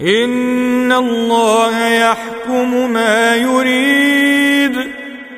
إن 0.00 0.92
الله 0.92 1.88
يحكم 1.88 2.92
ما 2.92 3.36
يريد. 3.36 4.76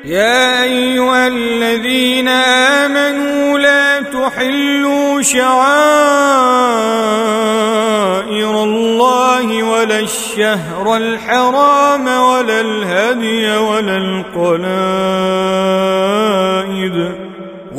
يا 0.05 0.63
أيها 0.63 1.27
الذين 1.27 2.27
آمنوا 2.27 3.59
لا 3.59 4.01
تحلوا 4.01 5.21
شعائر 5.21 5.73
الله 8.63 9.63
ولا 9.63 9.99
الشهر 9.99 10.97
الحرام 10.97 12.07
ولا 12.07 12.61
الهدي 12.61 13.57
ولا 13.57 13.97
القلائد. 13.97 14.79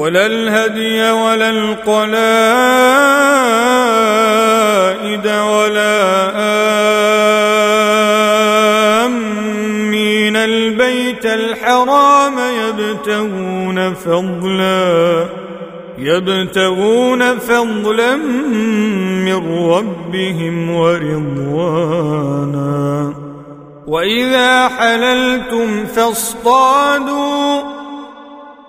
ولا 0.00 0.26
الهدي 0.26 1.10
ولا 1.10 1.50
القلائد 1.50 2.16
ولا 5.26 6.30
آمين. 9.04 10.36
البيت 10.36 11.26
الحرام 11.26 12.34
يبتغون 12.38 13.94
فضلا 13.94 15.26
يبتغون 15.98 17.38
فضلا 17.38 18.16
من 19.26 19.68
ربهم 19.70 20.70
ورضوانا. 20.70 21.90
وإذا 23.86 24.68
حللتم 24.68 25.86
فاصطادوا 25.86 27.62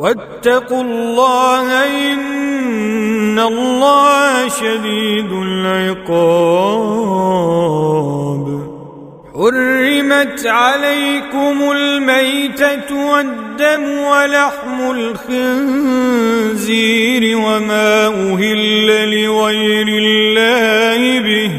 واتقوا 0.00 0.82
الله 0.82 1.68
إن 2.12 3.38
الله 3.38 4.48
شديد 4.48 5.32
العقاب. 5.32 7.00
حرمت 9.34 10.46
عليكم 10.46 11.70
الميتة 11.72 13.10
والدم 13.12 13.98
ولحم 13.98 14.90
الخنزير 16.10 16.82
وما 17.36 18.06
أهل 18.06 18.88
لغير 19.24 19.88
الله 19.88 21.20
به 21.20 21.50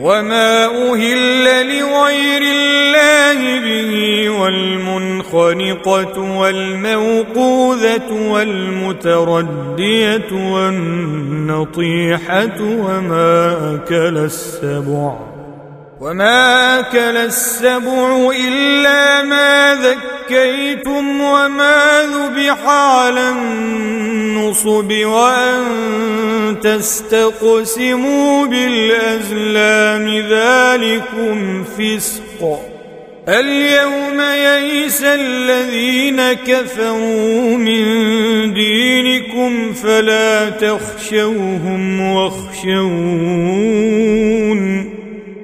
وما 0.00 0.66
أهل 0.66 1.44
لغير 1.78 2.42
الله 2.42 3.60
به 3.60 4.28
والمنخنقة 4.40 6.38
والموقوذة 6.38 8.32
والمتردية 8.32 10.32
والنطيحة 10.52 12.60
وما 12.60 13.56
أكل 13.74 14.18
السبع. 14.18 15.16
وما 16.00 16.80
أكل 16.80 17.16
السبع 17.16 18.30
إلا 18.48 19.22
ما 19.22 19.74
ذكيتم 20.28 21.20
وما 21.20 22.02
ذبح 22.02 22.68
على 22.68 23.28
النصب 23.28 24.92
وأن 24.92 26.56
تستقسموا 26.62 28.46
بالأزلام 28.46 30.08
ذلكم 30.18 31.64
فسق. 31.64 32.60
اليوم 33.28 34.20
يئس 34.20 35.02
الذين 35.02 36.32
كفروا 36.32 37.56
من 37.56 37.84
دينكم 38.54 39.72
فلا 39.72 40.50
تخشوهم 40.50 42.00
واخشون. 42.00 43.38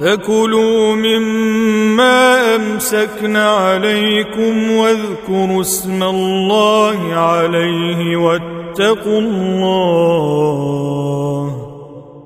فكلوا 0.00 0.94
مما 0.94 2.56
أمسكن 2.56 3.36
عليكم 3.36 4.70
واذكروا 4.70 5.60
اسم 5.60 6.02
الله 6.02 7.14
عليه 7.14 8.16
واتقوا 8.16 9.20
الله. 9.20 10.30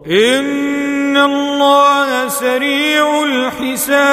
إن 0.07 1.17
الله 1.17 2.29
سريع 2.29 3.23
الحساب. 3.23 4.05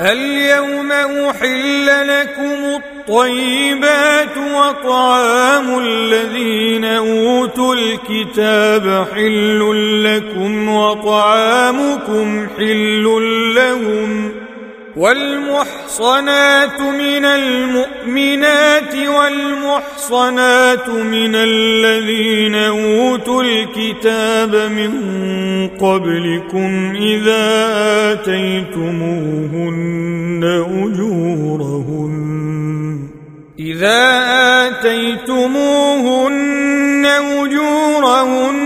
اليوم 0.00 0.92
أحل 0.92 1.86
لكم 1.86 2.80
الطيبات 2.82 4.36
وطعام 4.36 5.78
الذين 5.78 6.84
أوتوا 6.84 7.74
الكتاب 7.74 9.06
حل 9.14 9.60
لكم 10.04 10.68
وطعامكم 10.68 12.46
حل 12.58 13.04
لهم 13.54 14.32
والمحصنات 14.96 16.80
من 16.80 17.24
المؤمنات 17.24 18.94
والمحصنات 18.94 20.88
من 20.88 21.34
الذين 21.34 22.54
أوتوا 22.54 23.42
الكتاب 23.42 24.54
من 24.54 24.90
قبلكم 25.68 26.96
إذا 26.96 27.46
آتيتموهن 28.12 29.64
أجورهن 30.44 32.16
إذا 33.58 34.22
آتيتموهن 34.68 36.26
أجورهن 37.40 38.56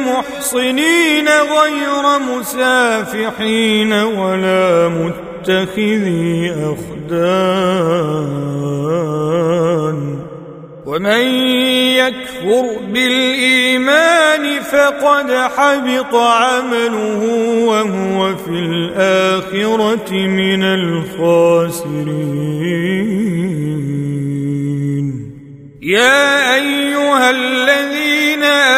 محصنين 0.00 1.28
غير 1.28 2.18
مسافحين 2.18 3.92
ولا 3.92 4.88
متقين 4.88 5.27
متخذي 5.48 6.52
أخدان. 6.52 7.48
ومن 10.86 11.24
يكفر 11.96 12.64
بالإيمان 12.92 14.60
فقد 14.60 15.32
حبط 15.56 16.14
عمله 16.14 17.22
وهو 17.64 18.36
في 18.36 18.50
الآخرة 18.50 20.12
من 20.12 20.62
الخاسرين. 20.64 21.88
يا 25.82 26.54
أيها 26.54 27.30
الذين 27.30 28.42
آمنوا 28.42 28.77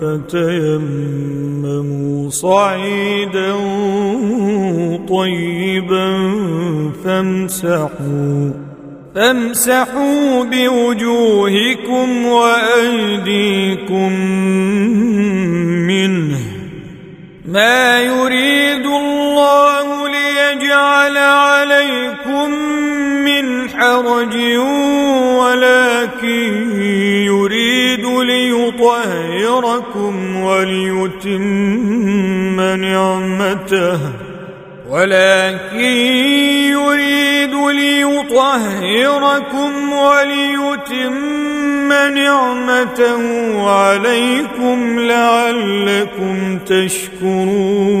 فتيمموا 0.00 1.90
صعيدا 2.30 3.52
طيبا 5.08 6.30
فامسحوا 7.04 8.50
فامسحوا 9.14 10.44
بوجوهكم 10.44 12.26
وايديكم 12.26 14.12
منه 15.86 16.38
ما 17.48 18.00
يريد 18.00 18.86
الله 18.86 20.08
ليجعل 20.08 21.16
عليكم 21.16 22.50
من 23.24 23.70
حرج 23.70 24.36
ولكن 25.38 26.69
ليطهركم 28.98 30.36
وليتم 30.36 31.40
نعمته. 32.60 34.00
ولكن 34.88 35.78
يريد 36.70 37.54
ليطهركم 37.80 38.32
وليتم 39.92 41.14
نعمته 42.14 43.22
عليكم 43.70 44.98
لعلكم 44.98 46.58
تشكرون. 46.58 48.00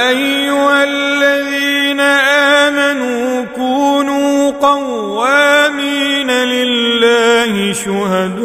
شهداء 7.71 8.41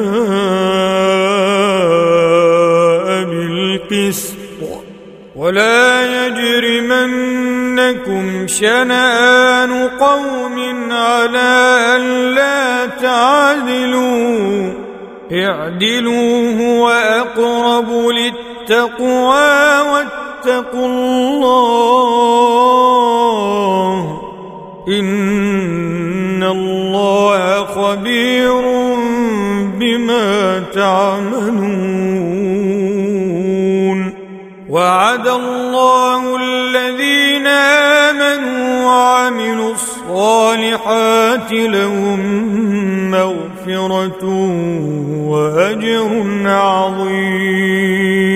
بالقسط 3.25 4.37
ولا 5.37 6.26
يجرمنكم 6.26 7.46
شنآن 8.46 9.88
قوم 9.88 10.93
على 10.93 11.76
ألا 11.96 12.87
تعدلوا 12.87 14.73
اعدلوا 15.32 16.52
هو 16.61 16.88
أقرب 16.88 17.88
للتقوى 17.90 19.81
واتقوا 19.81 20.87
الله 20.87 22.37
إن 24.88 26.43
الله 26.43 27.64
خبير 27.64 28.85
تعملون. 30.76 32.37
وعد 34.69 35.26
الله 35.28 36.37
الذين 36.37 37.46
آمنوا 37.46 38.84
وعملوا 38.84 39.73
الصالحات 39.73 41.52
لهم 41.52 42.20
مغفرة 43.11 44.25
وأجر 45.26 46.11
عظيم. 46.46 48.35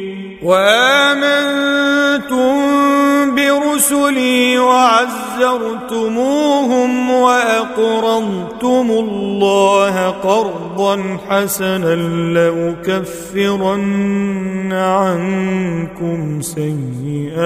وآمنتم 0.43 2.31
برسلي 3.35 3.61
رسلي 3.81 4.59
وعزرتموهم 4.59 5.71
وأقرضتم 7.11 8.91
الله 8.91 10.09
قرضا 10.09 11.17
حسنا 11.29 11.95
لأكفرن 12.85 13.83
عنكم 14.73 16.41
سيئاتكم 16.41 17.45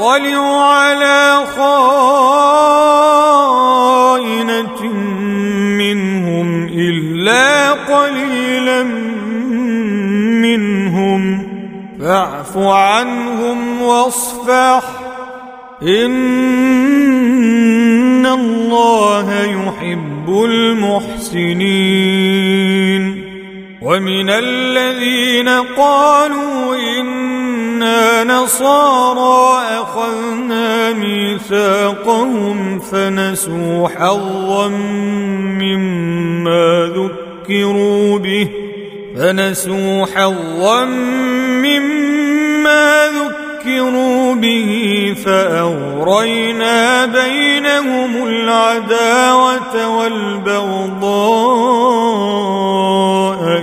على 0.00 1.44
خائنة 1.56 1.98
منهم 5.78 6.68
إلا 6.68 7.72
قليلا 7.72 8.82
منهم 10.42 11.48
فاعف 12.00 12.56
عنهم 12.56 13.82
واصفح 13.82 14.82
إن 15.82 16.48
الله 18.26 19.44
يحب 19.44 20.28
المحسنين 20.44 21.88
ومن 23.82 24.30
الذين 24.30 25.48
قالوا 25.48 26.76
إنا 27.78 28.24
نصارى 28.24 29.62
أخذنا 29.82 30.92
ميثاقهم 30.92 32.78
فنسوا 32.78 33.88
حظا 33.88 34.68
مما 35.58 36.90
ذكروا 36.96 38.18
به 38.18 38.48
فنسوا 39.16 40.06
حظا 40.06 40.84
مما 41.64 43.04
ذكروا 43.06 44.34
به 44.34 45.14
فأغرينا 45.24 47.06
بينهم 47.06 48.26
العداوة 48.26 49.98
والبغضاء 49.98 50.98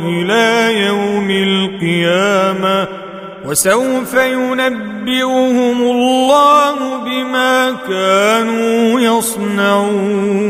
إلى 0.05 0.85
يوم 0.85 1.29
القيامة. 1.31 2.94
وسوف 3.45 4.13
ينبئهم 4.13 5.81
الله 5.81 6.75
بما 7.05 7.71
كانوا 7.87 8.99
يصنعون. 8.99 10.45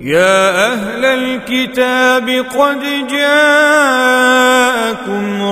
يا 0.00 0.72
أهل 0.72 1.04
الكتاب 1.04 2.28
قد 2.58 2.80
جاءكم 3.10 4.36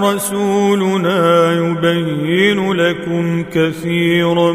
رسولنا 0.05 1.53
يبين 1.53 2.73
لكم 2.73 3.45
كثيرا 3.55 4.53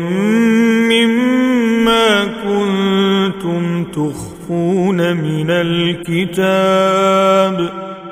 مما 0.91 2.25
كنتم 2.25 3.63
تخفون 3.83 4.97
من 5.17 5.49
الكتاب. 5.49 7.09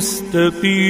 مستقيم 0.00 0.80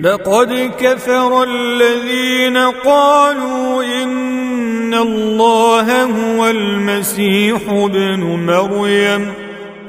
لقد 0.00 0.70
كفر 0.80 1.42
الذين 1.42 2.56
قالوا 2.56 3.84
إن 4.02 4.94
الله 4.94 6.02
هو 6.02 6.50
المسيح 6.50 7.60
ابن 7.68 8.20
مريم. 8.20 9.41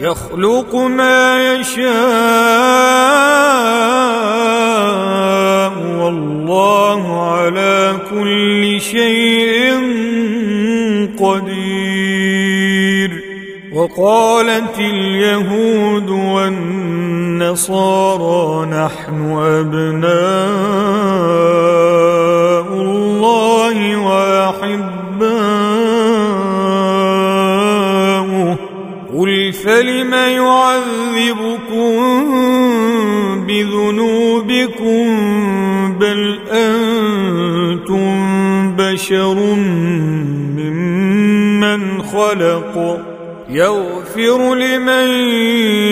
يخلق 0.00 0.74
ما 0.74 1.52
يشاء 1.52 1.80
والله 6.00 7.30
على 7.32 7.96
كل 8.10 8.80
شيء 8.80 9.74
قدير. 11.20 13.10
وقالت 13.72 14.78
اليهود 14.78 16.10
والنصارى 17.30 17.66
نحن 18.66 19.32
أبناء 19.60 20.10
الله 22.72 23.96
وأحباؤه 23.96 24.89
فلم 29.70 30.14
يعذبكم 30.14 31.96
بذنوبكم 33.46 35.04
بل 35.98 36.38
أنتم 36.50 38.10
بشر 38.76 39.34
ممن 40.58 42.02
خلق 42.02 43.00
يغفر 43.50 44.54
لمن 44.54 45.08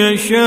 يشاء 0.00 0.38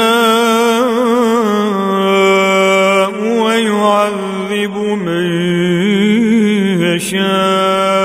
ويعذب 3.23 4.77
من 5.05 5.25
يشاء 6.81 8.00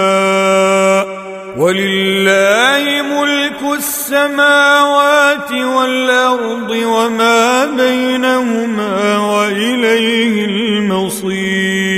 السماوات 3.87 5.53
والأرض 5.53 6.71
وما 6.71 7.65
بينهما 7.65 9.19
وإليه 9.19 10.45
المصير. 10.45 11.97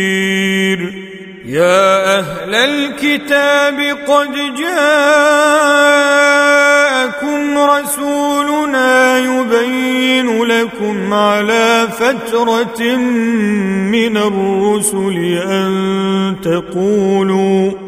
يا 1.46 2.18
أهل 2.18 2.54
الكتاب 2.54 3.80
قد 4.06 4.32
جاءكم 4.54 4.88
رسولنا 7.58 9.18
يبين 9.18 10.44
لكم 10.44 11.12
على 11.12 11.88
فترة 11.98 12.96
من 13.96 14.16
الرسل 14.16 15.38
أن 15.48 16.36
تقولوا 16.42 17.87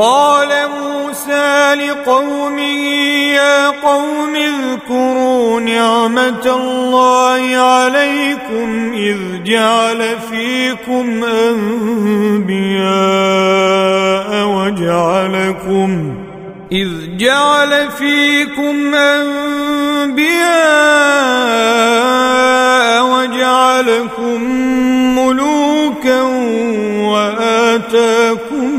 قال 0.00 0.48
موسى 0.80 1.74
لقومه 1.74 2.62
يا 3.34 3.68
قوم 3.68 4.36
اذكروا 4.36 5.60
نعمة 5.60 6.46
الله 6.46 7.56
عليكم 7.56 8.92
إذ 8.94 9.16
جعل 9.44 10.16
فيكم 10.30 11.24
أنبياء 11.24 12.48
وجعلكم 14.46 16.14
إذ 16.72 16.88
جعل 17.16 17.90
فيكم 17.90 18.94
أنبياء 18.94 19.48
وجعلكم 23.04 24.42
ملوكا 25.18 26.22
وآتاكم 27.02 28.78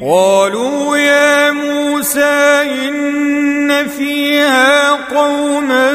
قالوا 0.00 0.96
يا 0.96 1.50
موسى 1.50 2.62
إن 2.88 3.88
فيها 3.88 4.90
قوما 4.90 5.92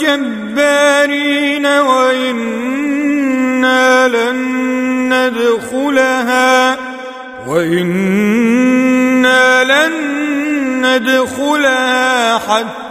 جبارين 0.00 1.66
وإنا 1.66 2.98
لن 4.08 4.36
ندخلها 5.14 6.76
وإنا 7.46 9.64
لن 9.64 9.92
ندخلها 10.86 12.38
حتى 12.38 12.89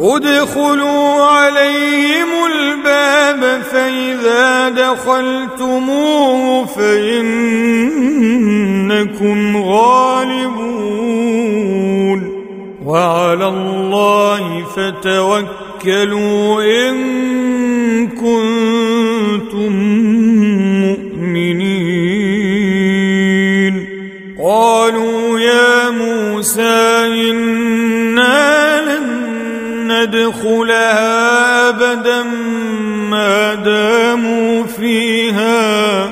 ادخلوا 0.00 1.22
عليهم 1.22 2.28
الباب 2.52 3.62
فإذا 3.62 4.68
دخلتموه 4.68 6.66
فإنكم 6.66 7.76
غالبون 9.56 10.80
وعلى 12.84 13.48
الله 13.48 14.64
فتوكلوا 14.76 16.62
إن 16.62 16.96
كنتم 18.08 19.72
مؤمنين. 20.80 22.20
قالوا 24.42 25.40
يا 25.40 25.90
موسى 25.90 27.06
لن 27.08 27.59
ندخلها 30.10 31.68
أبدا 31.68 32.22
ما 33.10 33.54
داموا 33.54 34.64
فيها. 34.64 36.10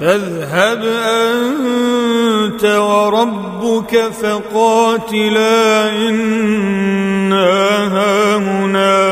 فاذهب 0.00 0.84
أنت 1.06 2.64
وربك 2.64 4.10
فقاتلا 4.22 5.90
إنا 6.08 7.46
هاهنا. 7.96 9.11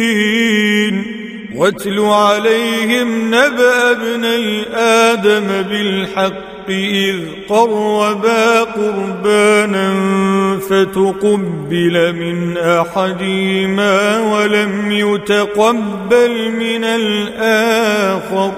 واتل 1.61 1.99
عليهم 1.99 3.35
نبأ 3.35 3.91
ابني 3.91 4.63
آدم 4.75 5.47
بالحق 5.69 6.69
إذ 6.69 7.15
قربا 7.49 8.63
قربانا 8.63 9.93
فتقبل 10.69 12.15
من 12.15 12.57
أحدهما 12.57 14.19
ولم 14.19 14.91
يتقبل 14.91 16.51
من 16.51 16.83
الآخر. 16.83 18.51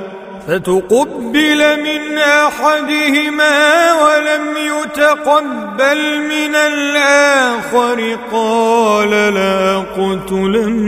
فتقبل 0.48 1.82
من 1.84 2.18
أحدهما 2.18 3.94
ولم 3.94 4.58
يتقبل 4.58 6.20
من 6.22 6.56
الآخر. 6.56 8.18
قال 8.32 9.10
لا 9.10 9.78
قتلنك 9.98 10.84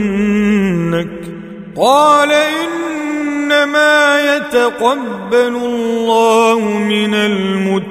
قال 1.76 2.32
إنما 2.32 4.20
يتقبل 4.36 5.56
الله 5.56 6.60
من 6.78 7.14
المتقين. 7.14 7.86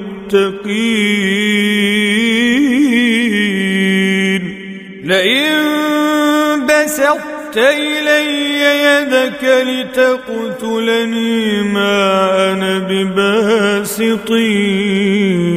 لئن 5.03 5.55
بسطت 6.65 7.57
إلي 7.57 8.61
يدك 8.83 9.43
لتقتلني 9.67 11.63
ما 11.63 12.51
أنا 12.51 12.79
بباسط 12.79 14.31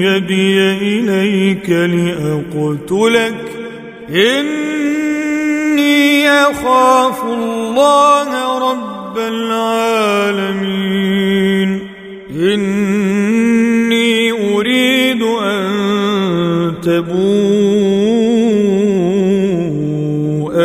يدي 0.05 0.59
إليك 0.73 1.71
لأقتلك. 1.71 3.45
إني 4.11 5.08
أخاف 6.29 7.25
الله 7.25 8.59
رب 8.71 9.19
العالمين. 9.19 10.79
إني 12.31 14.13
أريد 14.33 15.23
أن 15.23 16.75
تبوء 16.83 17.19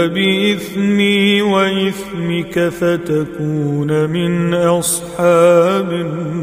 بإثمي 0.08 1.42
وإثمك 1.42 2.70
فتكون 2.70 4.10
من 4.10 4.54
أصحاب 4.54 5.92
النار. 5.92 6.34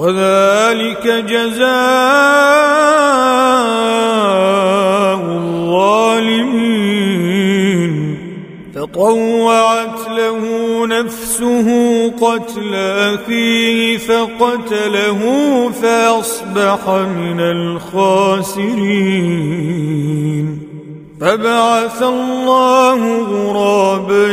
وذلك 0.00 1.04
جزاء 1.28 1.60
الظالمين. 5.20 6.70
فطوعت 8.74 10.00
له 10.08 10.40
نفسه 10.86 11.68
قتل 12.08 12.74
أخيه 12.74 13.98
فقتله 13.98 15.20
فأصبح 15.82 16.88
من 16.88 17.40
الخاسرين. 17.40 18.70
فبعث 21.20 22.02
الله 22.02 23.22
غرابا 23.22 24.32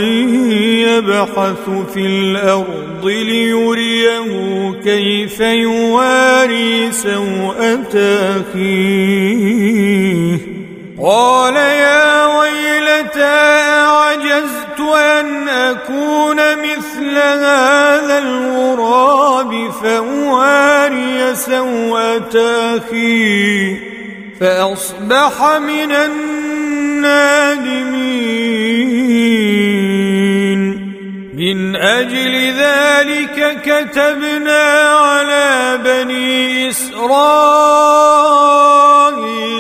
يبحث 0.87 1.69
في 1.93 1.99
الأرض 1.99 3.05
ليريه 3.05 4.71
كيف 4.83 5.39
يواري 5.39 6.91
سوءة 6.91 7.97
أخيه. 8.39 10.37
قال 11.03 11.55
يا 11.55 12.25
ويلتى 12.39 13.23
أعجزت 13.23 14.79
أن 14.79 15.49
أكون 15.49 16.37
مثل 16.37 17.17
هذا 17.17 18.17
الغراب 18.17 19.71
فأواري 19.83 21.35
سوءة 21.35 22.37
أخي 22.77 23.77
فأصبح 24.39 25.57
من 25.57 25.91
النادمين. 26.97 28.17
من 31.37 31.75
أجل 31.75 32.53
ذلك 32.59 33.61
كتبنا 33.61 34.63
على 34.89 35.79
بني 35.85 36.69
إسرائيل 36.69 37.29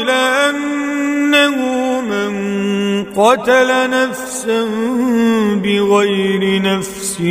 أنه 0.09 1.57
من 2.01 2.33
قتل 3.03 3.89
نفسا 3.89 4.65
بغير 5.63 6.61
نفس 6.61 7.21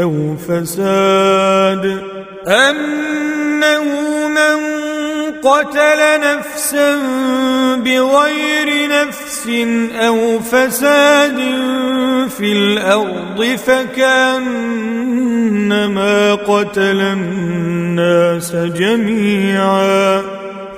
أو 0.00 0.36
فساد. 0.48 2.02
أنه 2.46 3.84
من 4.28 4.89
قتل 5.42 6.20
نفسا 6.20 6.96
بغير 7.76 8.88
نفس 8.88 9.48
أو 9.94 10.40
فساد 10.40 11.38
في 12.38 12.52
الأرض 12.52 13.58
فكأنما 13.66 14.74
قتل 16.34 17.00
الناس 17.00 18.52
جميعا. 18.52 20.39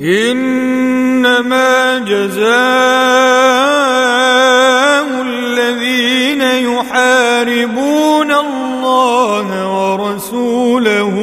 إنما 0.00 1.98
جزاء 1.98 2.46
الذين 5.22 6.42
يحاربون 6.42 8.32
الله 8.32 9.48
ورسوله 9.76 11.14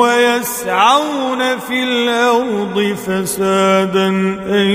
ويسعون 0.00 1.58
في 1.68 1.82
الأرض 1.82 2.96
فسادا 3.06 4.08
أن 4.48 4.68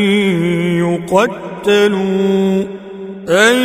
يقتلوا 0.79 2.63
أن 3.29 3.55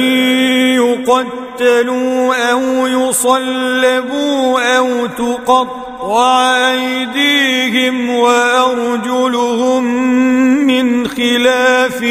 يقتلوا 0.74 2.34
أو 2.52 2.86
يصلبوا 2.86 4.76
أو 4.78 5.06
تقطع 5.06 5.87
ايديهم 6.02 8.10
وأرجلهم 8.10 9.84
من 10.66 11.08
خلاف 11.08 12.02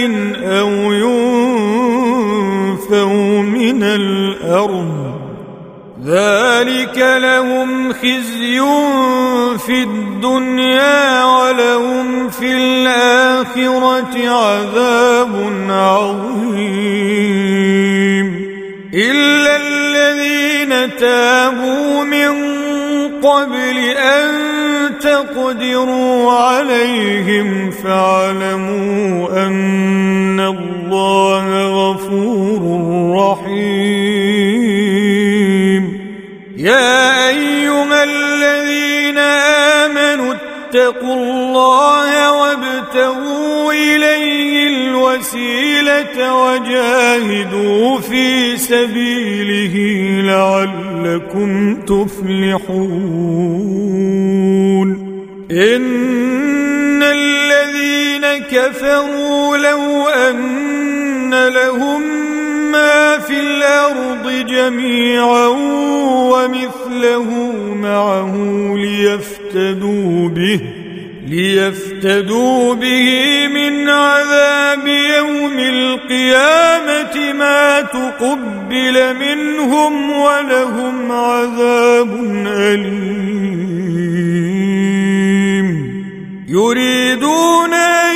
أو 0.43 0.69
ينفوا 0.93 1.82
من 3.41 3.84
الأرض. 3.84 5.08
ذلك 6.06 6.97
لهم 6.97 7.93
خزي 7.93 8.62
في 9.58 9.84
الدنيا 9.84 11.26
ولهم 11.26 12.30
في 12.30 12.54
الآخرة 12.54 14.30
عذاب 14.30 15.54
عظيم. 15.69 17.28
إلا 18.93 19.56
الذين 19.56 20.95
تابوا 20.97 22.04
من 22.04 22.66
قبل 23.23 23.77
أن 23.97 24.30
تقدروا 24.99 26.32
عليهم 26.32 27.71
فاعلموا 27.71 29.45
أن 29.47 30.39
الله 30.39 31.45
غفور 31.65 32.62
رحيم. 33.15 34.77
يا 36.58 37.16
آمنوا 40.77 40.89
اتقوا 40.89 41.13
الله 41.13 42.31
وابتغوا 42.31 43.73
إليه 43.73 44.67
الوسيلة 44.67 46.33
وجاهدوا 46.33 47.99
في 47.99 48.57
سبيله 48.57 49.75
لعلكم 50.21 51.75
تفلحون. 51.81 52.67
إن 55.51 57.03
الذين 57.03 58.25
كفروا 58.51 59.57
لو 59.57 60.07
أن 60.07 61.47
لهم 61.47 62.03
ما 62.77 63.17
في 63.19 63.39
الأرض 63.39 64.45
جميعا 64.47 65.47
ومثله 66.31 67.29
معه 67.81 68.33
ليفتدوا 68.77 70.29
به 70.29 70.59
ليفتدوا 71.27 72.73
به 72.73 73.47
من 73.47 73.89
عذاب 73.89 74.87
يوم 74.87 75.59
القيامة 75.59 77.33
ما 77.33 77.81
تقبل 77.81 79.15
منهم 79.15 80.11
ولهم 80.11 81.11
عذاب 81.11 82.09
أليم. 82.47 83.37
يريدون 86.49 87.73
أن 87.73 88.15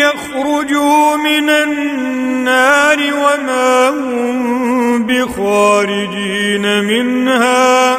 يخرجوا 0.00 1.16
من 1.16 1.50
النار 1.50 2.98
وما 2.98 3.88
هم 3.88 5.06
بخارجين 5.06 6.84
منها 6.84 7.98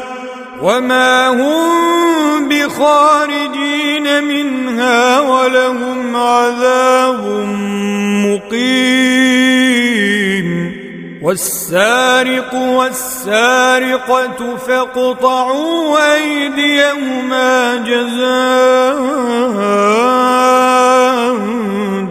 وما 0.61 1.27
هم 1.27 2.49
بخارجين 2.49 4.23
منها 4.23 5.19
ولهم 5.19 6.15
عذاب 6.15 7.25
مقيم. 8.25 9.03
والسارق 11.23 12.53
والسارقة 12.53 14.39
فاقطعوا 14.67 16.15
أيديهما 16.15 17.75
جزاء 17.75 18.93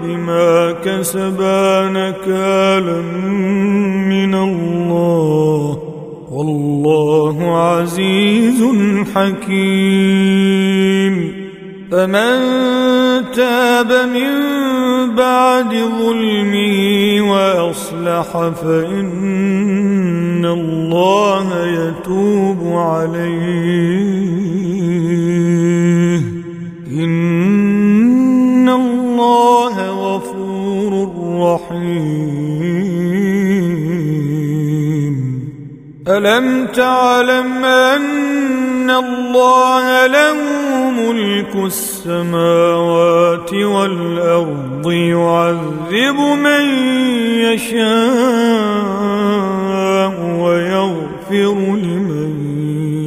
بما 0.02 0.72
كسبا 0.84 1.88
نكالا 1.88 3.00
من 4.08 4.34
الله 4.34 5.78
والله 6.32 7.36
عزيز 7.58 8.64
حكيم. 9.14 10.62
فمن 11.92 12.38
تاب 13.36 13.92
من 13.92 14.30
بعد 15.16 15.72
ظلمه 15.74 17.01
وأصلح 18.22 18.54
فإن 18.62 20.44
الله 20.44 21.66
يتوب 21.66 22.76
عليه. 22.76 23.32
إن 27.04 28.68
الله 28.68 29.90
غفور 29.90 31.08
رحيم. 31.54 32.02
ألم 36.08 36.66
تعلم 36.66 37.64
أن 37.64 38.90
الله 38.90 40.06
له 40.06 40.61
ملك 40.98 41.56
السماوات 41.56 43.54
والأرض 43.54 44.90
يعذب 44.90 46.18
من 46.44 46.64
يشاء 47.38 47.82
ويغفر 50.40 51.56
لمن 51.76 52.32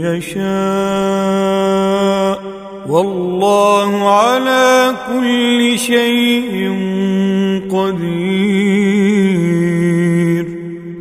يشاء. 0.01 1.45
والله 2.89 4.09
على 4.09 4.95
كل 5.07 5.79
شيء 5.79 6.53
قدير. 7.71 8.85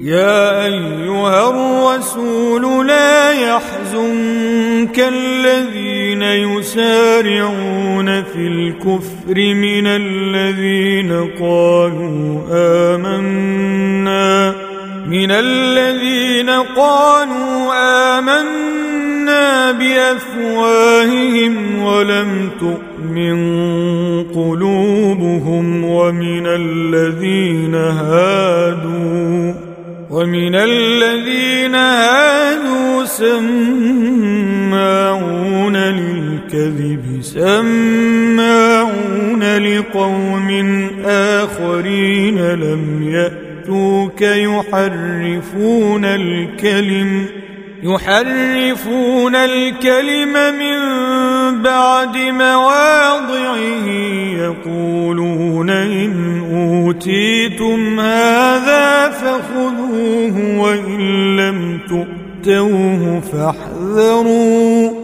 يا 0.02 0.64
أيها 0.64 1.50
الرسول 1.50 2.86
لا 2.86 3.32
يحزنك 3.32 4.98
الذين 4.98 5.93
يسارعون 6.36 8.22
في 8.22 8.46
الكفر 8.48 9.34
من 9.54 9.86
الذين 9.86 11.30
قالوا 11.40 12.40
آمنا 12.94 14.54
من 15.06 15.30
الذين 15.30 16.50
قالوا 16.50 17.72
آمنا 18.18 19.72
بأفواههم 19.72 21.82
ولم 21.82 22.50
تؤمن 22.60 23.34
قلوبهم 24.34 25.84
ومن 25.84 26.46
الذين 26.46 27.74
هادوا 27.74 29.54
ومن 30.10 30.54
الذين 30.54 31.74
هادوا 31.74 33.04
سماعون 33.04 33.54
للكذب 36.54 37.22
سماعون 37.22 38.62
لقوم 39.56 40.50
آخرين 41.04 42.38
لم 42.38 43.02
يأتوك 43.02 44.20
يحرفون 44.22 46.04
الكلم 46.04 47.26
يحرفون 47.82 49.34
الكلم 49.34 50.32
من 50.32 50.78
بعد 51.62 52.16
مواضعه 52.16 53.86
يقولون 54.38 55.70
إن 55.70 56.40
أوتيتم 56.54 58.00
هذا 58.00 59.08
فخذوه 59.10 60.58
وإن 60.58 61.36
لم 61.36 61.78
تؤتوه 61.88 63.20
فاحذروا 63.20 65.03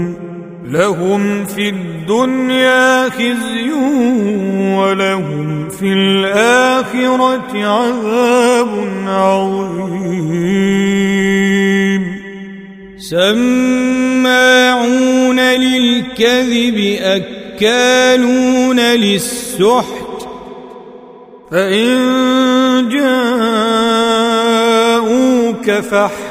لهم 0.71 1.45
في 1.45 1.69
الدنيا 1.69 3.09
خزي 3.09 3.71
ولهم 4.77 5.69
في 5.69 5.93
الآخرة 5.93 7.65
عذاب 7.65 8.69
عظيم. 9.07 10.41
سماعون 12.97 13.79
للكذب 15.39 16.97
أكالون 17.01 18.79
للسحت. 18.79 20.27
فإن 21.51 22.89
جاءوك 22.89 24.11
فاحكم 25.71 26.30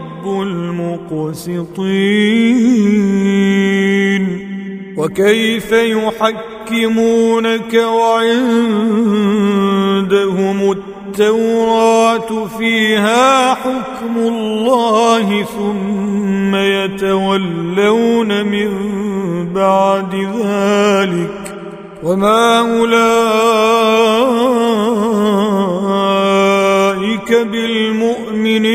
المقسطين. 0.25 1.71
وكيف 4.97 5.71
يحكمونك 5.71 7.73
وعندهم 7.73 8.31
التوراة 10.71 12.45
فيها 12.57 13.53
حكم 13.53 14.17
الله 14.17 15.43
ثم 15.43 16.55
يتولون 16.55 18.45
من 18.45 18.69
بعد 19.53 20.15
ذلك. 20.15 21.55
وما 22.03 22.59
أولئك 22.59 23.91
بالمؤمنين. 27.31 28.71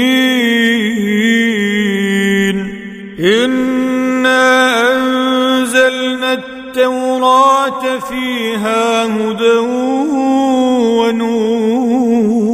إنا 3.20 4.46
أنزلنا 4.92 6.32
التوراة 6.32 7.98
فيها 7.98 9.04
هدى 9.04 9.58
ونور. 10.98 12.46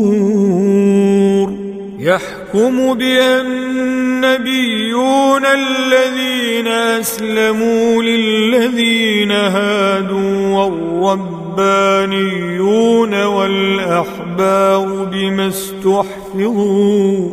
يحكم 1.98 2.94
بها 2.94 3.40
النبيون 3.40 5.46
الذين 5.46 6.68
أسلموا 6.68 8.02
للذين 8.02 9.30
هادوا 9.30 10.56
والرب 10.56 11.41
والرهبانيون 11.58 13.24
والأحبار 13.24 14.86
بما 15.12 15.48
استحفظوا 15.48 17.30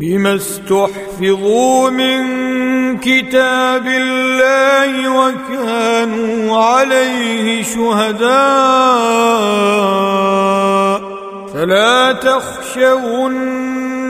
بما 0.00 0.34
استحفظوا 0.34 1.90
من 1.90 2.22
كتاب 2.98 3.86
الله 3.86 5.08
وكانوا 5.18 6.56
عليه 6.56 7.62
شهداء. 7.62 8.32
فلا 11.54 12.12
تخشوا 12.12 13.28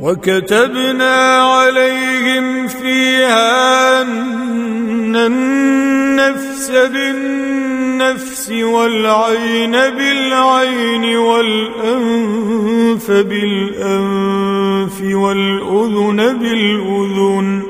وكتبنا 0.00 1.42
عليهم 1.42 2.68
فيها 2.68 4.02
أن 4.02 5.16
النفس 5.16 6.70
بالنفس 6.70 8.50
والعين 8.50 9.72
بالعين 9.72 11.16
والأنف 11.16 13.10
بالأنف 13.10 15.00
والأذن 15.02 16.38
بالأذن 16.38 17.69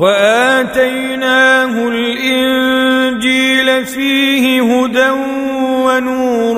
وآتيناه 0.00 1.88
الإنجيل 1.88 3.68
فيه 3.86 4.62
هدى 4.62 5.10
ونور 5.84 6.56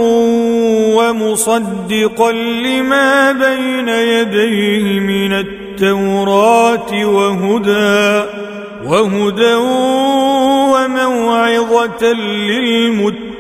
ومصدقا 0.97 2.33
لما 2.33 3.33
بين 3.33 3.89
يديه 3.89 5.01
من 5.01 5.33
التوراة 5.33 7.07
وهدى 7.07 8.25
وهدى 8.85 9.55
وموعظة 10.75 12.13
للمتقين. 12.13 13.33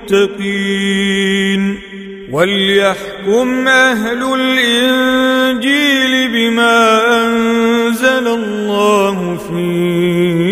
وليحكم 2.32 3.68
أهل 3.68 4.22
الإنجيل 4.34 6.12
بما 6.32 7.00
أنزل 7.24 8.26
الله 8.28 9.36
فيه 9.48 10.42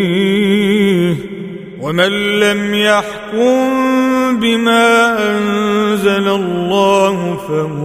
ومن 1.80 2.40
لم 2.40 2.74
يحكم 2.74 3.70
بما 4.40 5.18
أنزل 5.30 6.28
الله 6.28 7.36
فأولئك 7.48 7.76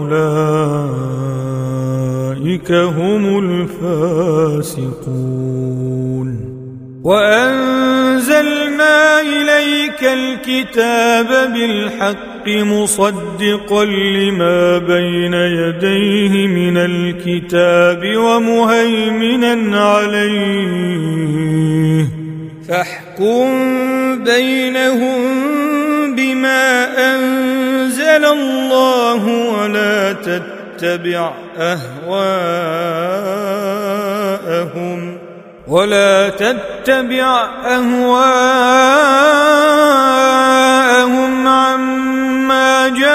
هم 2.72 3.40
الفاسقون. 3.40 4.96
وأنزلنا 7.04 8.52
إليك 9.22 10.04
الكتاب 10.04 11.54
بالحق 11.54 12.35
مصدقا 12.48 13.86
لما 13.86 14.78
بين 14.78 15.34
يديه 15.34 16.48
من 16.48 16.78
الكتاب 16.78 18.18
ومهيمنا 18.18 19.84
عليه. 19.92 21.26
فاحكم 22.70 23.46
بينهم 24.24 25.22
بما 26.16 26.88
أنزل 27.16 28.26
الله 28.26 29.26
ولا 29.28 30.14
تتبع 30.14 31.34
أهواءهم. 31.58 32.26
ولا 35.68 36.30
تتبع 36.30 37.50
أهواءهم 37.66 38.16
عما 41.48 41.95
جاءك 42.90 43.10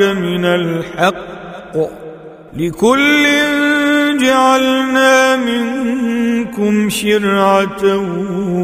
من 0.00 0.44
الحق 0.44 1.14
لكل 2.56 3.26
جعلنا 4.20 5.36
منكم 5.36 6.90
شرعة 6.90 7.84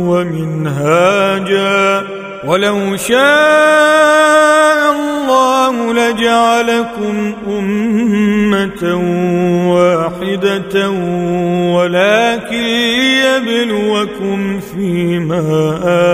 ومنهاجا. 0.09 2.03
ولو 2.47 2.97
شاء 2.97 4.93
الله 4.93 5.93
لجعلكم 5.93 7.35
أمة 7.47 8.83
واحدة 9.75 10.91
ولكن 11.77 12.63
ليبلوكم 13.43 14.61
فيما 14.61 15.43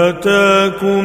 آتاكم. 0.09 1.05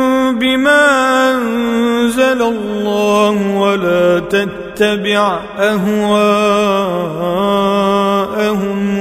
بما 0.39 1.31
أنزل 1.31 2.41
الله 2.41 3.57
ولا 3.57 4.19
تتبع 4.19 5.39
أهواءهم 5.57 6.19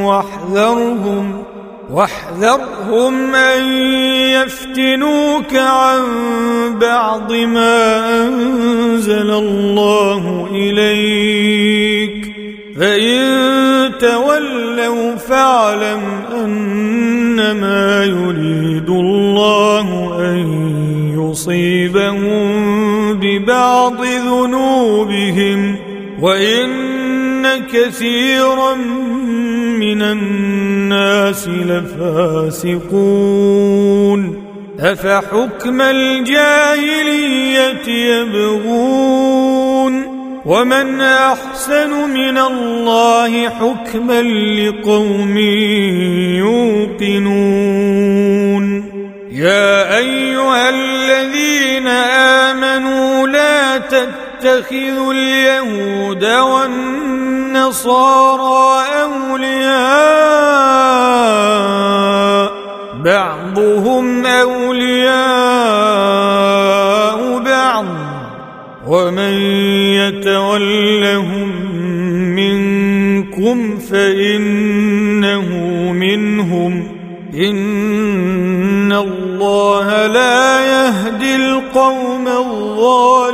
واحذرهم 0.02 1.44
واحذرهم 1.90 3.34
أن 3.34 3.62
يفتنوك 4.30 5.54
عن 5.54 6.00
بعض 6.80 7.32
ما 7.32 8.08
أنزل 8.26 9.30
الله 9.30 10.48
إليك 10.50 12.30
فإن 12.80 13.92
تولوا 13.98 15.16
فاعلم 15.16 16.00
أنما 16.44 18.04
يريد 18.04 18.88
الله 18.88 20.16
أن 20.20 20.59
يصيبهم 21.30 22.50
ببعض 23.14 24.04
ذنوبهم 24.04 25.76
وإن 26.20 26.70
كثيرا 27.72 28.74
من 29.78 30.02
الناس 30.02 31.48
لفاسقون 31.48 32.90
أفحكم 34.80 35.80
الجاهلية 35.80 37.88
يبغون 37.88 40.20
ومن 40.46 41.00
أحسن 41.00 41.90
من 42.10 42.38
الله 42.38 43.48
حكما 43.48 44.22
لقوم 44.22 45.38
يوقنون 46.98 48.84
يا 49.32 49.98
أيها 49.98 50.68
الذين 51.80 51.88
آمنوا 51.88 53.26
لا 53.28 53.78
تتخذوا 53.78 55.12
اليهود 55.12 56.24
والنصارى 56.24 57.64
أولياء. 59.02 59.80
بعضهم 63.04 64.26
أولياء 64.26 65.18
بعض. 67.38 67.84
ومن 68.86 69.34
يتولهم 69.94 71.48
منكم 72.36 73.78
فإنه 73.78 75.48
منهم. 75.92 77.00
إن 77.34 78.92
الله 78.92 80.06
لا 80.06 80.39
يهدي 81.10 81.36
القوم 81.36 82.28
الظالمين. 82.28 83.30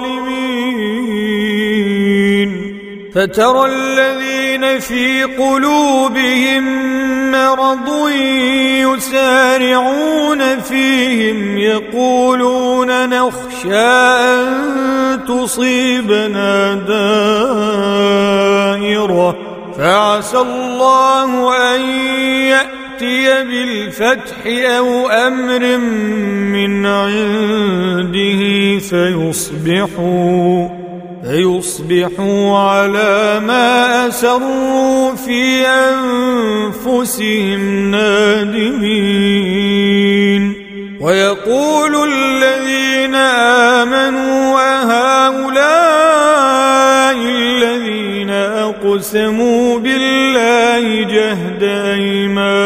فترى 3.15 3.67
الذين 3.67 4.79
في 4.81 5.25
قلوبهم 5.25 6.65
مرض 7.33 8.09
يسارعون 8.97 10.61
فيهم 10.61 11.59
يقولون 11.59 13.09
نخشى 13.09 13.77
أن 13.77 15.21
تصيبنا 15.29 16.75
دائرة. 18.75 19.37
فعسى 19.79 20.39
الله 20.39 21.57
أن 21.75 21.81
يأتي 21.81 22.76
بالفتح 23.03 24.47
أو 24.47 25.09
أمر 25.09 25.77
من 26.53 26.87
عنده 26.87 28.43
فيصبحوا 28.79 30.69
فيصبحوا 31.25 32.59
على 32.59 33.41
ما 33.47 34.09
أسروا 34.09 35.15
في 35.15 35.67
أنفسهم 36.87 37.61
نادمين. 37.91 39.37
ويقول 41.01 42.09
الذين 42.13 43.15
آمنوا 43.15 44.61
أهؤلاء 44.61 45.97
الذين 47.17 48.31
أقسموا 48.31 49.79
بالله 49.79 51.03
جهد 51.03 51.63
أيمانهم 51.63 52.66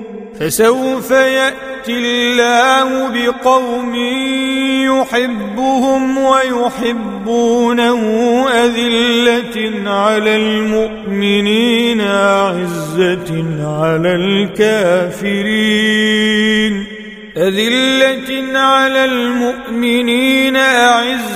فسوف 0.41 1.11
يأتي 1.11 1.97
الله 1.97 3.09
بقوم 3.09 3.95
يحبهم 4.85 6.17
ويحبونه 6.17 8.01
أذلة 8.49 9.89
على 9.91 10.35
المؤمنين 10.35 12.01
أعزة 12.01 13.45
على 13.63 14.15
الكافرين. 14.15 15.71
أذلة 17.37 18.59
على 18.59 19.05
المؤمنين 19.05 20.30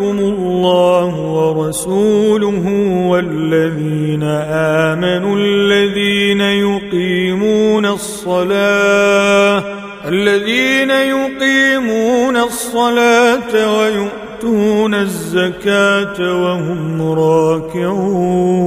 وليكم 0.00 0.18
الله 0.18 1.14
ورسوله 1.14 2.64
والذين 3.08 4.22
امنوا 4.22 5.36
الذين 5.38 6.40
يقيمون 6.40 7.86
الصلاه 7.86 9.64
الذين 10.08 10.90
يقيمون 10.90 12.36
الصلاه 12.36 13.78
ويؤتون 13.78 14.94
الزكاه 14.94 16.42
وهم 16.42 17.02
راكعون 17.02 18.66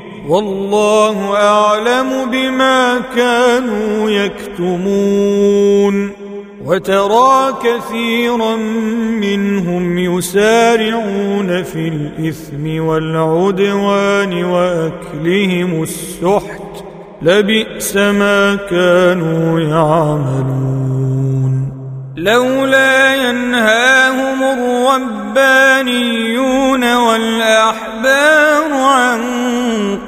والله 0.31 1.35
أعلم 1.35 2.31
بما 2.31 3.01
كانوا 3.15 4.09
يكتمون. 4.09 6.11
وترى 6.65 7.53
كثيرا 7.63 8.55
منهم 9.21 9.97
يسارعون 9.97 11.63
في 11.63 11.87
الإثم 11.87 12.83
والعدوان 12.83 14.43
وأكلهم 14.43 15.83
السحت. 15.83 16.83
لبئس 17.21 17.95
ما 17.95 18.55
كانوا 18.55 19.59
يعملون. 19.59 21.71
لولا 22.17 23.15
ينهاهم 23.15 24.43
الربانيون 25.37 26.95
والأحبار 26.95 28.73
عن 28.73 29.21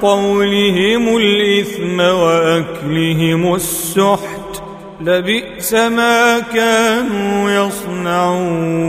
قولهم 0.01 1.17
الإثم 1.17 1.99
وأكلهم 1.99 3.55
السحت 3.55 4.63
لبئس 5.01 5.73
ما 5.73 6.39
كانوا 6.39 7.49
يصنعون 7.49 8.83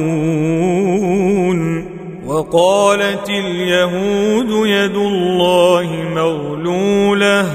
وقالت 2.26 3.28
اليهود 3.30 4.66
يد 4.66 4.96
الله 4.96 6.04
مغلولة 6.14 7.48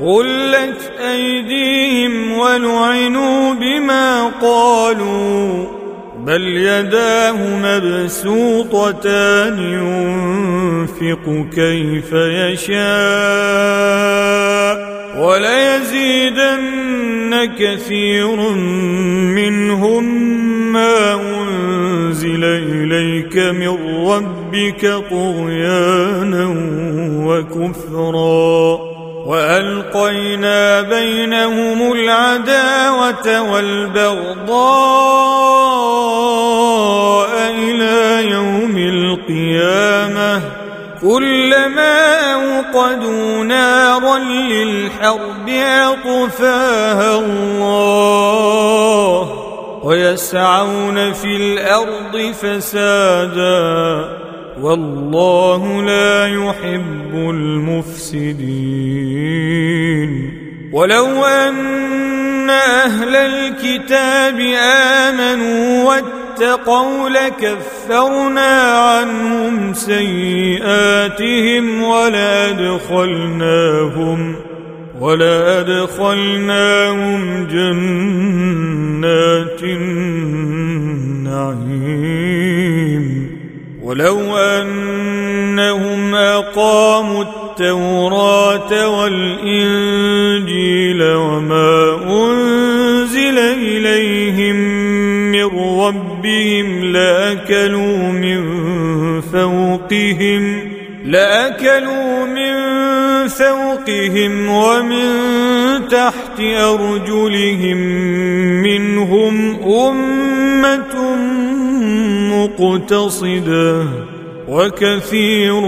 غلت 0.00 0.92
أيديهم 1.00 2.38
ولعنوا 2.38 3.54
بما 3.54 4.30
قالوا 4.42 5.79
بل 6.26 6.42
يداه 6.42 7.36
مبسوطتان 7.62 9.58
ينفق 9.58 11.24
كيف 11.54 12.12
يشاء 12.12 12.80
وليزيدن 15.18 16.60
كثير 17.58 18.36
منهم 19.34 20.04
ما 20.72 21.14
انزل 21.14 22.44
اليك 22.44 23.36
من 23.36 24.06
ربك 24.06 25.02
طغيانا 25.10 26.46
وكفرا 27.26 28.90
والقينا 29.26 30.82
بينهم 30.82 31.92
العداوه 31.92 33.52
والبغضاء 33.52 34.89
للحرب 45.00 45.48
اطفاها 45.48 47.18
الله 47.18 49.32
ويسعون 49.84 51.12
في 51.12 51.36
الأرض 51.36 52.32
فسادا 52.42 54.08
والله 54.60 55.82
لا 55.82 56.26
يحب 56.26 57.14
المفسدين 57.14 58.40
ولو 60.72 61.24
أن 61.24 62.50
أهل 62.50 63.16
الكتاب 63.16 64.40
آمنوا 65.08 65.84
واتقوا 65.84 67.08
لكفرنا 67.08 68.72
عنهم 68.72 69.74
سيئاتهم 69.74 71.82
ولادخلناهم 71.82 73.10
ولادخلناهم 75.00 76.40
جنات 77.46 79.62
النعيم. 79.62 81.20
ولو 83.82 84.36
أنهم 84.36 86.14
أقاموا 86.14 87.24
التوراة 87.24 89.00
والإنجيل 89.00 91.02
وما 91.02 91.98
أنزل 92.08 93.38
إليهم 93.38 94.56
من 95.32 95.44
ربهم 95.80 96.84
لأكلوا 96.84 98.12
من 98.12 98.40
فوقهم 99.20 100.70
لأكلوا 101.04 102.26
من 102.26 102.54
فوقهم 103.28 103.69
ومن 104.48 105.08
تحت 105.88 106.40
أرجلهم 106.40 107.76
منهم 108.62 109.56
أمة 109.62 111.16
مقتصدة 112.30 113.86
وكثير 114.48 115.60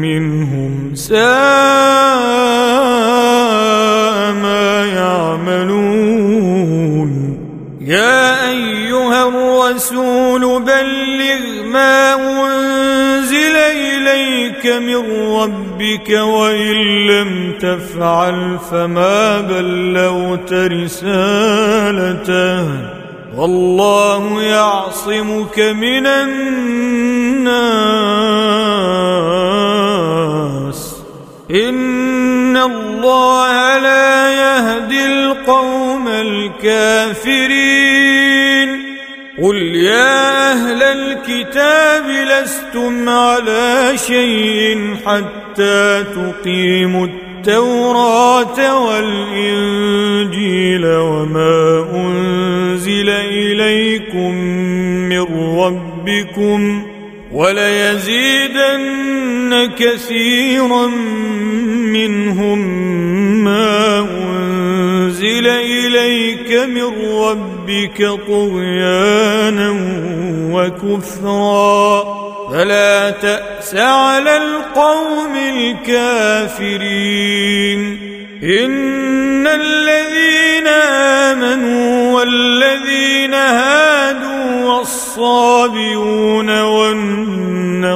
منهم 0.00 0.94
ساء 0.94 1.24
ما 4.32 4.86
يعملون 4.86 5.94
يا 7.86 8.48
أيها 8.50 9.28
الرسول 9.28 10.62
بلغ 10.62 11.64
ما 11.64 12.14
أنزل 12.14 13.56
إليك 13.56 14.66
من 14.66 15.32
ربك 15.32 16.10
وإن 16.10 17.06
لم 17.06 17.52
تفعل 17.60 18.58
فما 18.70 19.40
بلغت 19.40 20.52
رسالته. 20.52 21.74
والله 23.36 24.42
يعصمك 24.42 25.58
من 25.58 26.06
الناس. 26.06 26.54
إن 31.50 32.23
الله 33.04 33.78
لا 33.78 34.32
يهدي 34.32 35.06
القوم 35.06 36.08
الكافرين. 36.08 37.64
قل 39.42 39.56
يا 39.76 40.52
أهل 40.52 40.82
الكتاب 40.82 42.04
لستم 42.08 43.08
على 43.08 43.92
شيء 44.06 44.96
حتى 45.06 46.04
تقيموا 46.14 47.06
التوراة 47.06 48.86
والإنجيل 48.86 50.86
وما 50.86 51.86
أنزل 51.94 53.08
إليكم 53.08 54.34
من 55.08 55.26
ربكم 55.58 56.86
وليزيدن 57.34 58.90
كثيرا 59.78 60.86
منهم 61.90 62.58
ما 63.44 63.98
أنزل 64.00 65.46
إليك 65.46 66.52
من 66.52 66.90
ربك 67.18 68.08
طغيانا 68.28 69.70
وكفرا. 70.52 72.04
فلا 72.52 73.10
تأس 73.10 73.74
على 73.74 74.36
القوم 74.36 75.36
الكافرين. 75.86 77.00
إن 78.42 79.46
الذين 79.46 80.66
آمنوا 81.26 82.12
والذين 82.12 83.34
هادوا 83.34 84.03
والصابئون 85.18 86.60
والنصارى 86.60 87.92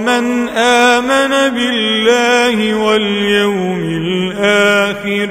من 0.00 0.48
آمن 0.48 1.54
بالله 1.54 2.74
واليوم 2.74 3.80
الآخر. 3.82 5.28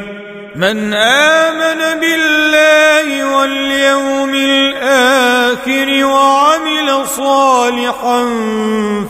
من 0.55 0.93
آمن 0.93 1.99
بالله 1.99 3.37
واليوم 3.37 4.35
الآخر 4.35 6.05
وعمل 6.05 7.07
صالحا 7.07 8.25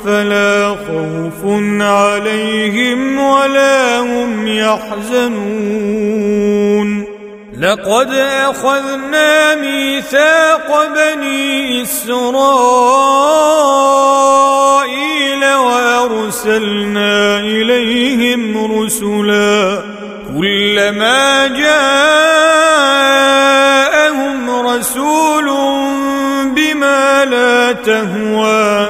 فلا 0.05 0.67
خوف 0.67 1.45
عليهم 1.81 3.19
ولا 3.19 3.99
هم 3.99 4.47
يحزنون. 4.47 6.11
لقد 7.61 8.13
أخذنا 8.49 9.55
ميثاق 9.55 10.87
بني 10.95 11.83
إسرائيل 11.83 12.23
وأرسلنا 15.53 17.39
إليهم 17.39 18.41
رسلاً 18.81 20.01
كلما 20.37 21.47
جاءهم 21.47 21.69
رسول 24.49 25.45
بما 26.55 27.25
لا 27.25 27.71
تهوى 27.71 28.89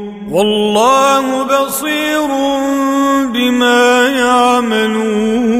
والله 0.31 1.43
بصير 1.43 2.27
بما 3.33 4.07
يعملون. 4.07 5.51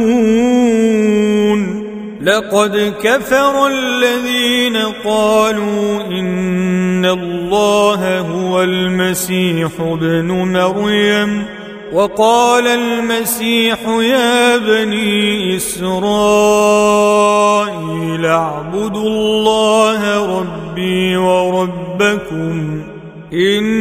لقد 2.21 2.93
كفر 3.03 3.67
الذين 3.67 4.77
قالوا 5.05 6.01
إن 6.01 7.05
الله 7.05 8.19
هو 8.19 8.63
المسيح 8.63 9.71
ابن 9.79 10.31
مريم 10.31 11.45
وقال 11.93 12.67
المسيح 12.67 13.79
يا 13.87 14.57
بني 14.57 15.55
إسرائيل 15.55 15.85
اعبدوا 18.25 19.07
الله 19.07 20.25
ربي 20.39 21.17
وربكم 21.17 22.81
من 23.31 23.80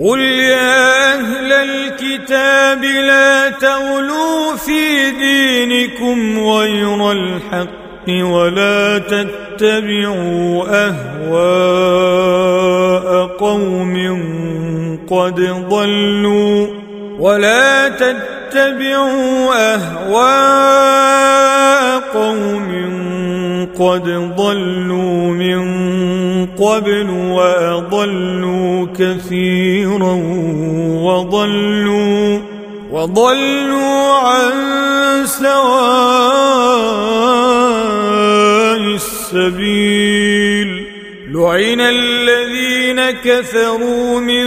قل 0.00 0.20
يا 0.20 1.14
أهل 1.14 1.52
الكتاب 1.52 2.84
لا 2.84 3.50
تغلوا 3.50 4.56
في 4.56 5.10
دينكم 5.10 6.38
غير 6.38 7.12
الحق 7.12 8.08
ولا 8.08 8.98
تتبعوا 8.98 10.64
أهواء 10.86 12.30
قوم 13.26 13.96
قد 15.10 15.40
ضلوا 15.68 16.66
ولا 17.18 17.88
تتبعوا 17.88 19.54
أهواء 19.74 21.20
قوم 22.14 22.70
قد 23.78 24.34
ضلوا 24.36 25.30
من 25.30 25.60
قبل 26.60 27.10
وأضلوا 27.10 28.86
كثيرا 28.98 30.14
وضلوا 31.02 32.40
وضلوا 32.90 34.12
عن 34.12 34.52
سواء 35.24 35.60
السبيل. 38.94 40.86
لعن 41.30 41.80
الذين 41.80 43.10
كفروا 43.10 44.20
من 44.20 44.46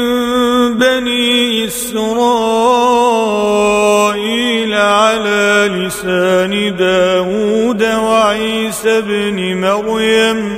بني 0.78 1.66
إسرائيل 1.66 2.34
على 4.74 5.70
لسان 5.74 6.76
داود 6.76 7.84
وعيسى 7.84 9.02
بن 9.02 9.58
مريم. 9.62 10.58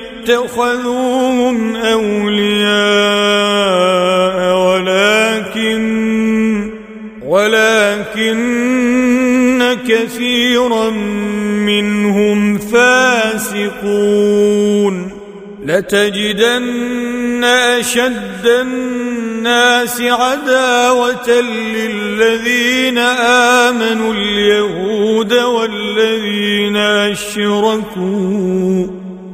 اتخذوهم 0.21 1.75
أولياء 1.75 2.71
ولكن 4.57 5.81
ولكن 7.25 8.41
كثيرا 9.87 10.89
منهم 11.65 12.57
فاسقون. 12.57 13.91
لتجدن 15.65 17.43
أشد 17.43 18.45
الناس 18.45 20.01
عداوة 20.01 21.41
للذين 21.75 22.97
آمنوا 23.67 24.13
اليهود 24.13 25.33
والذين 25.33 26.77
أشركوا. 26.77 27.81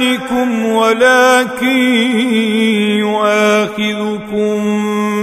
إيمانكم 0.00 0.66
ولكن 0.66 1.76
يؤاخذكم 2.98 4.58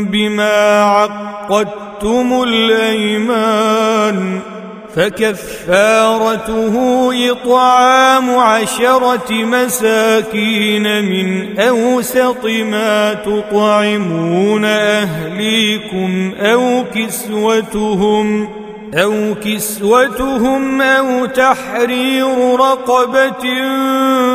بما 0.06 0.84
عقدتم 0.84 2.44
الأيمان 2.48 4.40
فكفارته 4.96 6.76
إطعام 7.32 8.30
عشرة 8.30 9.32
مساكين 9.32 11.06
من 11.06 11.60
أوسط 11.60 12.46
ما 12.46 13.14
تطعمون 13.14 14.66
أهليكم 14.66 16.32
أو 16.40 16.84
كسوتهم 16.96 18.50
أو 18.94 19.36
كسوتهم 19.46 20.82
أو 20.82 21.26
تحرير 21.26 22.60
رقبة 22.60 23.44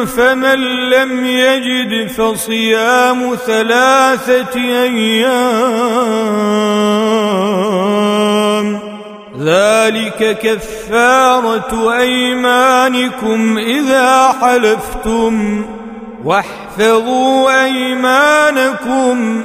فمن 0.05 0.59
لم 0.91 1.25
يجد 1.25 2.09
فصيام 2.11 3.37
ثلاثة 3.47 4.61
أيام. 4.61 5.79
ذلك 9.41 10.39
كفارة 10.43 11.99
أيمانكم 11.99 13.59
إذا 13.59 14.35
حلفتم. 14.41 15.65
واحفظوا 16.25 17.65
أيمانكم. 17.65 19.45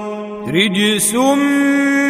رجس 0.47 1.13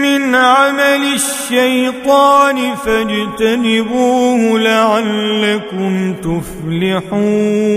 من 0.01 0.35
عمل 0.35 1.13
الشيطان 1.13 2.75
فاجتنبوه 2.85 4.59
لعلكم 4.59 6.13
تفلحون. 6.13 7.71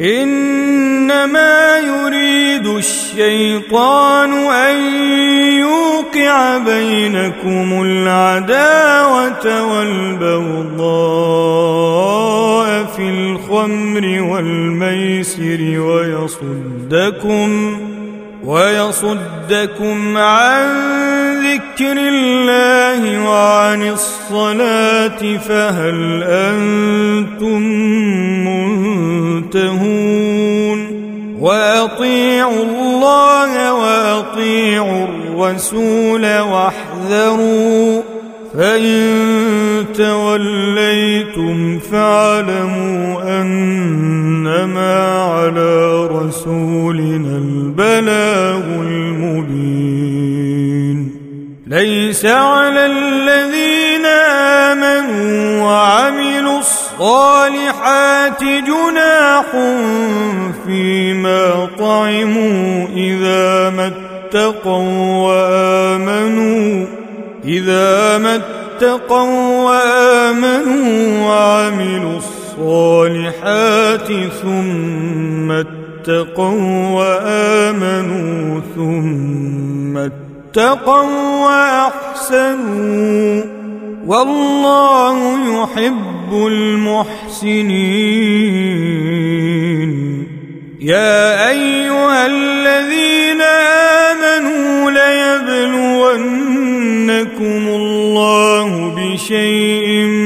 إنما 0.00 1.78
يريد 1.78 2.66
الشيطان 2.66 4.32
أن 4.32 4.76
يوقع 5.52 6.58
بينكم 6.58 7.82
العداوة 7.82 9.64
والبغضاء 9.72 11.06
في 12.84 13.02
الخمر 13.02 14.22
والميسر 14.22 15.80
ويصدكم 15.80 17.50
ويصدكم 18.46 20.16
عن 20.16 20.66
ذكر 21.42 21.96
الله 21.98 23.24
وعن 23.24 23.88
الصلاة 23.88 25.36
فهل 25.38 26.22
أنتم 26.22 27.62
منتهون 29.46 30.96
وأطيعوا 31.40 32.64
الله 32.64 33.74
وأطيعوا 33.74 35.06
الرسول 35.06 36.38
واحذروا 36.40 38.02
فإن 38.54 39.84
توليتم 39.96 41.78
فاعلموا 41.78 43.22
أنما 44.46 45.22
على 45.22 46.06
رسولنا 46.06 47.38
البلاغ 47.38 48.64
المبين. 48.82 50.06
ليس 51.66 52.26
على 52.26 52.86
الذين 52.86 54.06
آمنوا 54.06 55.62
وعملوا 55.62 56.58
الصالحات 56.58 58.44
جناح 58.44 59.44
فيما 60.66 61.68
طعموا 61.78 62.86
إذا 62.96 63.70
ما 63.70 63.86
اتقوا 63.86 65.26
وآمنوا 65.26 66.86
إذا 67.44 68.18
ما 68.18 68.36
اتقوا 68.36 69.64
وآمنوا 69.64 71.26
وعملوا 71.26 72.16
الصالحات 72.58 74.08
ثم 74.42 75.50
اتقوا 75.52 76.90
وآمنوا 76.90 78.60
ثم 78.76 79.96
اتقوا 79.96 81.44
وأحسنوا 81.44 83.44
والله 84.06 85.18
يحب 85.62 86.32
المحسنين. 86.32 87.66
يا 90.80 91.50
أيها 91.50 92.26
الذين 92.26 93.40
آمنوا 94.12 94.90
ليبلونكم 94.90 96.08
الله 97.68 98.94
بشيء 98.96 99.86
من 100.06 100.25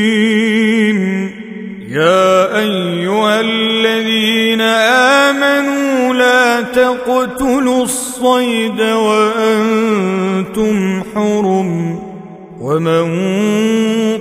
يا 1.91 2.59
أيها 2.59 3.41
الذين 3.41 4.61
آمنوا 5.31 6.13
لا 6.13 6.61
تقتلوا 6.61 7.83
الصيد 7.83 8.81
وأنتم 8.81 10.23
حرم 11.15 11.99
ومن 12.61 13.07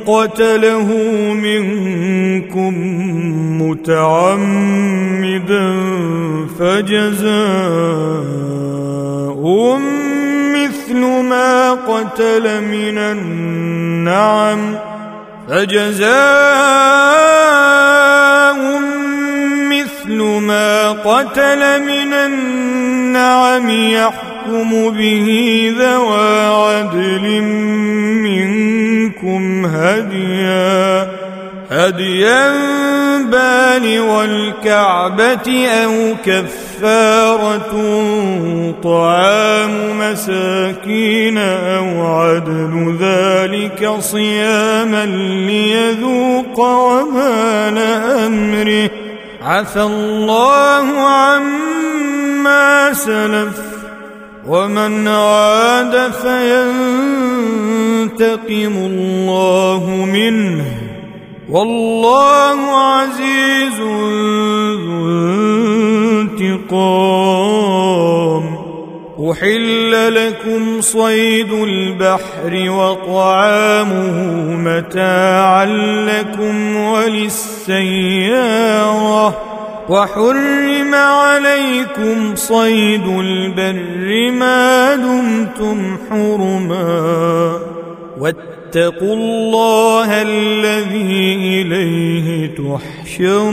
قتله 0.06 0.88
منكم 1.34 2.74
متعمدا 3.62 4.90
فجزاء 6.58 7.40
مثل 10.54 11.00
ما 11.06 11.72
قتل 11.72 12.64
من 12.64 12.98
النعم 12.98 14.89
فجزاء 15.50 16.10
مثل 19.70 20.22
ما 20.22 20.92
قتل 20.92 21.82
من 21.82 22.12
النعم 22.12 23.70
يحكم 23.70 24.90
به 24.90 25.28
ذوى 25.78 26.46
عدل 26.46 27.42
منكم 28.22 29.66
هديا 29.66 31.08
هديا 31.70 32.52
بالغ 33.22 34.24
الكعبة 34.24 35.68
أو 35.68 36.16
كفارة 36.24 37.72
طعام 38.82 39.98
مساكين 39.98 41.38
أو 41.38 42.06
عدل 42.06 42.96
ذلك 43.00 43.96
صياما 44.00 45.06
ليذوق 45.46 46.58
وبال 46.58 47.78
أمره. 48.26 48.90
عفى 49.42 49.82
الله 49.82 50.86
عما 51.08 52.92
سلف 52.92 53.60
ومن 54.46 55.08
عاد 55.08 56.12
فينتقم 58.12 58.74
الله 58.76 59.84
منه. 60.12 60.79
والله 61.50 62.58
عزيز 62.76 63.80
ذو 64.80 65.08
انتقام. 66.20 67.60
أحل 69.30 70.14
لكم 70.14 70.80
صيد 70.80 71.52
البحر 71.52 72.70
وطعامه 72.70 74.16
متاعا 74.56 75.66
لكم 76.06 76.76
وللسيارة. 76.76 77.90
وحرم 79.88 80.94
عليكم 80.94 82.36
صيد 82.36 83.06
البر 83.06 84.30
ما 84.30 84.96
دمتم 84.96 85.96
حرما. 86.10 87.58
واتقوا 88.70 89.14
الله 89.14 90.22
الذي 90.22 91.34
إليه 91.34 92.54
تحشرون. 92.54 93.50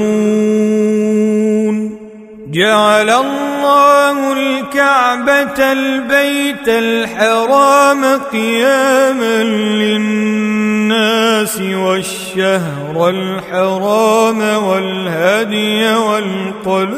جعل 2.51 3.09
الله 3.09 4.33
الكعبة 4.33 5.71
البيت 5.71 6.67
الحرام 6.67 8.05
قياما 8.31 9.43
للناس 9.83 11.61
والشهر 11.61 13.09
الحرام 13.09 14.39
والهدي 14.63 15.95
والقلائد 15.95 16.97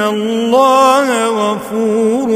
الله 0.00 1.26
غفور 1.26 2.28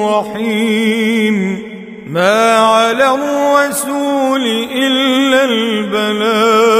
رحيم 0.00 1.62
ما 2.06 2.58
على 2.58 3.14
الرسول 3.14 4.46
إلا 4.72 5.44
البلاغ 5.44 6.72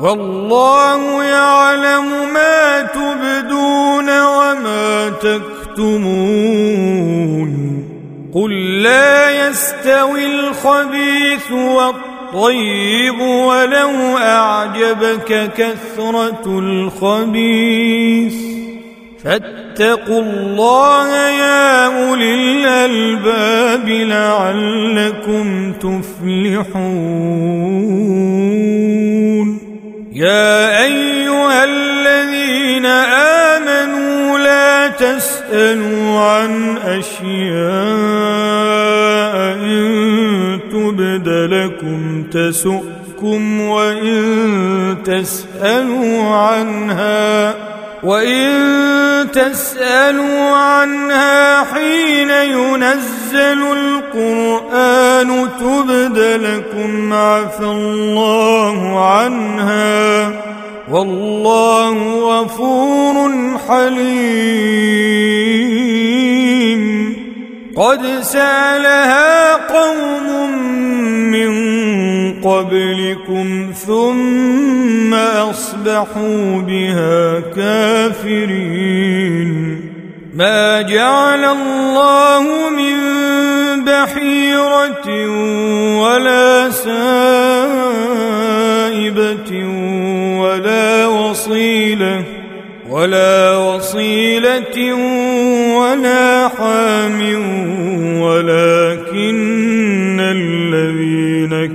والله 0.00 1.24
يعلم 1.24 2.32
ما 2.34 2.82
تبدون 2.82 4.20
وما 4.20 5.08
تكتمون 5.08 6.48
قل 8.34 8.82
لا 8.82 9.48
يستوي 9.48 10.26
الخبيث 10.26 11.52
والطيب 11.52 12.17
ولو 12.34 14.16
أعجبك 14.16 15.50
كثرة 15.56 16.44
الخبيث. 16.46 18.34
فاتقوا 19.24 20.20
الله 20.20 21.08
يا 21.28 21.86
أولي 21.86 22.34
الألباب 22.34 23.88
لعلكم 23.88 25.72
تفلحون. 25.72 26.78
يا 30.12 30.84
أيها 30.84 31.64
الذين 31.64 32.86
آمنوا 33.56 34.38
لا 34.38 34.88
تسألوا 34.88 36.20
عن 36.20 36.76
أشياء 36.76 38.47
تبد 40.98 41.28
لكم 41.28 42.24
تسؤكم 42.32 43.60
وإن 43.60 44.96
تسألوا 45.04 46.22
عنها 46.22 47.54
وإن 48.02 48.50
تسألوا 49.32 50.50
عنها 50.50 51.64
حين 51.64 52.30
ينزل 52.30 53.62
القرآن 53.78 55.48
تبد 55.60 56.18
لكم 56.18 57.12
عفى 57.12 57.64
الله 57.64 59.08
عنها. 59.08 60.32
والله 60.90 61.94
غفور 62.20 63.30
حليم. 63.68 64.98
قد 67.76 68.22
سألها 68.22 69.54
قوم 69.54 70.67
من 71.30 71.50
قبلكم 72.42 73.72
ثم 73.86 75.14
أصبحوا 75.14 76.60
بها 76.60 77.40
كافرين. 77.56 79.38
ما 80.34 80.82
جعل 80.82 81.44
الله 81.44 82.70
من 82.70 82.98
بحيرة 83.84 85.08
ولا 86.00 86.70
سائبة 86.70 86.98
ولا 90.38 91.06
وصيلة 91.06 92.24
ولا 92.88 93.56
وصيلة 93.56 94.94
ولا 95.74 96.48
حام 96.48 97.20
ولكن 98.20 99.57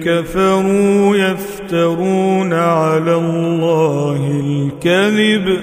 كفروا 0.05 1.15
يفترون 1.15 2.53
على 2.53 3.15
الله 3.15 4.41
الكذب. 4.45 5.61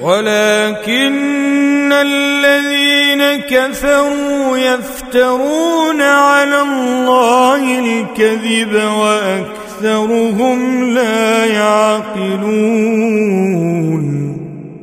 ولكن 0.00 1.92
الذين 1.92 3.40
كفروا 3.40 4.58
يفترون 4.58 6.02
على 6.02 6.62
الله 6.62 7.78
الكذب 7.78 8.74
وأكثرهم 8.98 10.90
لا 10.94 11.46
يعقلون. 11.46 12.90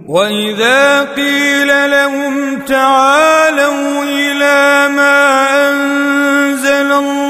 وإذا 0.08 1.04
قيل 1.04 1.92
لهم 1.92 2.60
تعالوا 2.68 4.04
إلى 4.04 4.90
ما 4.96 5.48
أنزل 5.70 6.92
الله 6.92 7.27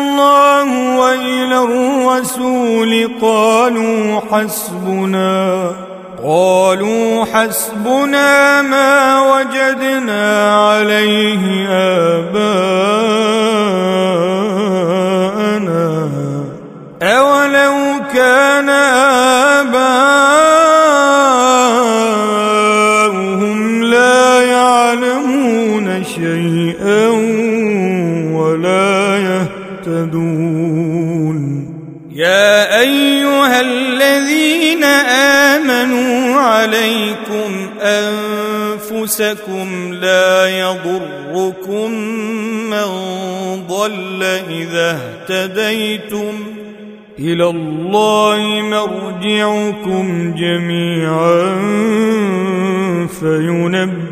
وإلى 1.00 1.58
الرسول 1.64 3.10
قالوا 3.22 4.22
حسبنا 4.32 5.72
قالوا 6.24 7.26
حسبنا 7.26 8.62
ما 8.62 9.22
وجدنا 9.32 10.56
عليه 10.56 11.70
آباءنا. 11.70 12.58
أولو 17.02 17.76
كان 18.14 18.70
آباؤهم 22.80 23.84
لا 23.84 24.42
يعلمون 24.42 26.04
شيئا 26.04 27.08
ولا 28.34 29.18
يهتدون. 29.18 29.57
يا 32.12 32.80
أيها 32.80 33.62
الذين 33.62 34.84
آمنوا 35.54 36.36
عليكم 36.36 37.70
أنفسكم 37.82 39.68
لا 39.94 40.60
يضركم 40.60 41.92
من 42.70 42.88
ضل 43.70 44.24
إذا 44.50 45.00
اهتديتم. 45.30 46.34
إلى 47.20 47.50
الله 47.50 48.62
مرجعكم 48.62 50.36
جميعا. 50.38 51.56
فينبئكم 53.20 54.07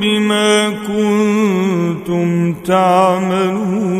بما 0.00 0.70
كنتم 0.86 2.54
تعملون. 2.54 3.94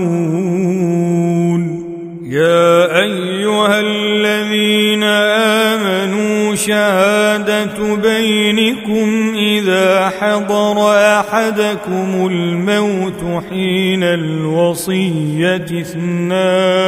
يا 2.25 2.99
أيها 3.01 3.81
الذين 3.81 5.03
آمنوا 5.03 6.55
شهادة 6.55 7.95
بينكم 7.95 9.35
إذا 9.37 10.13
حضر 10.21 10.91
أحدكم 11.21 12.27
الموت 12.31 13.43
حين 13.51 14.03
الوصية 14.03 15.65
اثنان. 15.81 16.85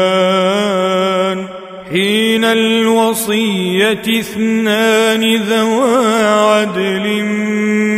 حين 1.90 2.44
الوصية 2.44 4.02
اثنان 4.20 5.36
ذوى 5.36 6.24
عدل 6.24 7.22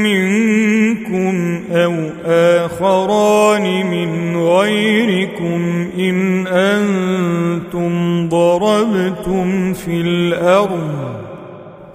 منكم 0.02 1.62
أو 1.72 1.94
آخران 2.26 3.86
من 3.86 4.36
غيركم 4.36 5.90
إن 5.98 6.46
أنتم 6.46 8.28
ضربتم 8.28 9.72
في 9.72 10.00
الأرض 10.00 11.18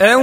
أو 0.01 0.21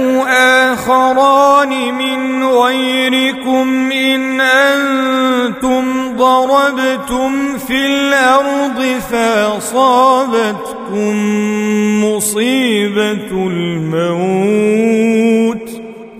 آخران 0.71 1.69
من 1.93 2.43
غيركم 2.43 3.91
إن 3.91 4.41
أنتم 4.41 5.90
ضربتم 6.21 7.57
في 7.57 7.85
الأرض 7.85 8.79
فأصابتكم 9.11 10.45
مصيبة 12.05 13.31
الموت 13.31 14.61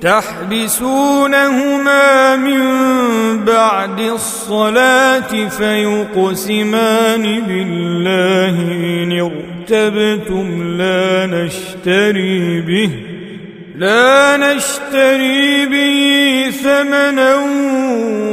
تحبسونهما 0.01 1.95
من 2.35 2.61
بعد 3.45 3.99
الصلاة 3.99 5.47
فيقسمان 5.49 7.23
بالله 7.41 8.55
إن 8.71 9.11
ارتبتم 9.11 10.77
لا 10.77 11.25
نشتري 11.25 12.61
به 12.61 13.10
لا 13.81 14.37
نشتري 14.37 15.65
به 15.65 16.51
ثمنا 16.63 17.35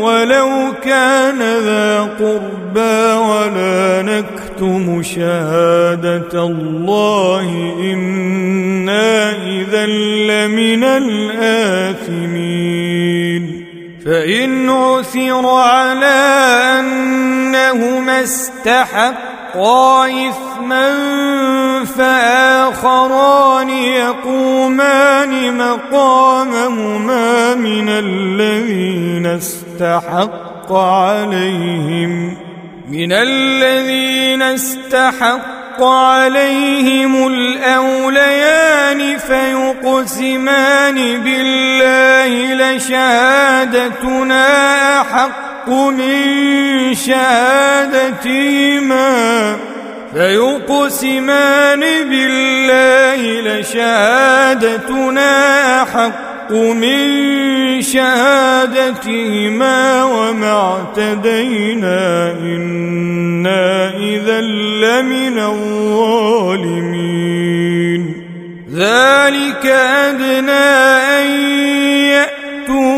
ولو 0.01 0.73
كان 0.85 1.39
ذا 1.39 2.01
قربى 2.01 3.13
ولا 3.13 4.03
نكتم 4.03 5.03
شهادة 5.03 6.47
الله 6.47 7.77
إنا 7.81 9.31
إذا 9.31 9.87
لمن 9.87 10.85
الآثمين. 10.85 12.29
فإن 14.07 14.71
عثر 14.71 15.47
على 15.47 16.17
أنهما 16.81 18.23
استحقا 18.23 19.38
إثما 19.57 20.95
فآخران 21.85 23.71
يقومان 23.71 25.59
مقامهما 25.59 27.55
من 27.55 27.89
الذين 27.89 29.27
استحق 29.27 30.73
عليهم 30.73 32.37
من 32.89 33.13
الذين 33.13 34.43
استحق 34.43 35.83
عليهم 35.83 37.27
الأوليان 37.27 39.19
فيقسمان 39.19 40.95
بالله 40.95 42.55
لشهادتنا 42.77 44.47
أحق 45.01 45.48
من 45.71 46.95
شهادتهما 46.95 48.49
فيقسمان 50.15 51.81
بالله 51.81 53.21
لشهادتنا 53.41 55.33
أحق 55.83 56.53
من 56.53 57.83
شهادتهما 57.83 59.79
وما 60.05 60.53
اعتدينا 60.97 62.33
إنا 62.41 63.91
إذا 63.97 64.41
لمن 64.41 65.39
الظالمين. 65.39 66.99
ذلك 68.75 69.67
أدنى 69.67 70.69
أن 71.19 71.27
يأتوا 72.07 72.98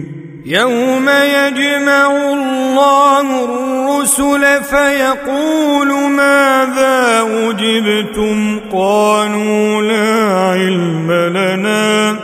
يوم 0.51 1.09
يجمع 1.09 2.11
الله 2.33 3.43
الرسل 3.43 4.63
فيقول 4.63 5.87
ماذا 6.11 7.21
أجبتم 7.21 8.59
قالوا 8.73 9.81
لا 9.81 10.39
علم 10.51 11.11
لنا. 11.11 12.19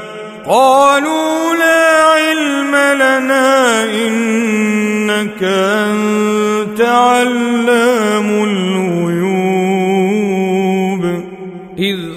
قالوا 0.48 1.56
لا 1.56 2.04
علم 2.04 2.76
لنا 2.76 3.84
إنك 3.84 5.44
أنت 5.44 6.82
علام 6.82 8.30
الغيوب. 8.44 9.28
إذ 11.80 12.17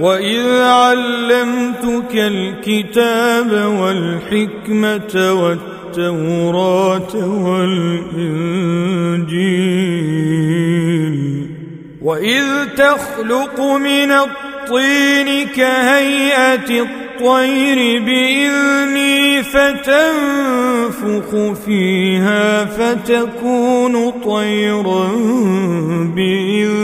وإذ 0.00 0.62
علمتك 0.62 2.14
الكتاب 2.14 3.52
والحكمة 3.80 5.32
والتوراة 5.32 7.14
والإنجيل 7.44 8.74
وإذ 12.02 12.44
تخلق 12.76 13.60
من 13.60 14.12
الطين 14.12 15.46
كهيئة 15.48 16.82
الطير 16.82 18.02
بإذني 18.02 19.42
فتنفخ 19.42 21.30
فيها 21.66 22.64
فتكون 22.64 24.10
طيرا 24.10 25.08
بإذني 26.16 26.83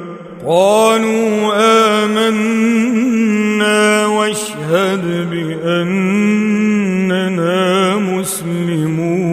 قالوا 0.51 1.53
آمنا 2.03 3.79
واشهد 4.05 5.05
بأننا 5.31 6.35
مسلمون. 7.95 9.31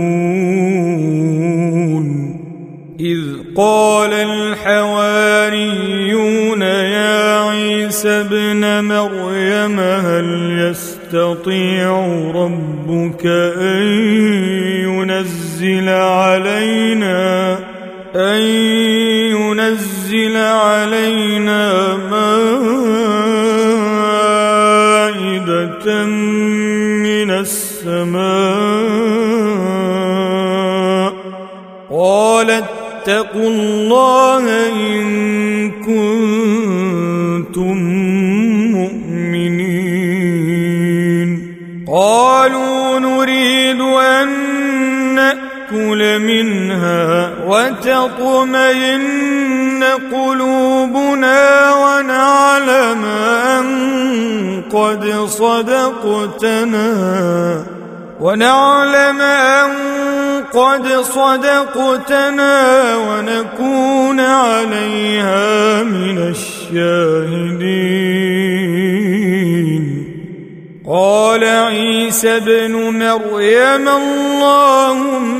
إذ 3.00 3.20
قال 3.56 4.12
الحواريون 4.12 5.62
يا 6.62 7.40
عيسى 7.48 8.08
ابن 8.08 8.84
مريم 8.84 9.80
هل 9.80 10.58
يستطيع 10.58 12.06
ربك 12.34 13.26
أن 13.26 13.82
ينزل 14.86 15.88
علينا 15.88 17.58
أن 18.14 18.40
علينا 20.38 21.96
مائدة 21.96 22.44
من 27.06 27.30
السماء. 27.30 28.28
قال 31.90 32.50
اتقوا 32.50 33.48
الله 33.48 34.44
إن 34.70 35.47
وتطمئن 47.48 48.98
قلوبنا 50.12 51.42
ونعلم 51.74 53.04
قد 54.72 55.02
صدقتنا 55.28 56.88
ونعلم 58.20 59.20
أن 59.20 59.70
قد 60.52 60.86
صدقتنا 61.02 62.56
ونكون 62.96 64.20
عليها 64.20 65.82
من 65.82 66.18
الشاهدين. 66.34 67.98
قال 70.88 71.44
عيسى 71.44 72.36
ابن 72.36 72.72
مريم 72.72 73.88
اللهم 73.88 75.38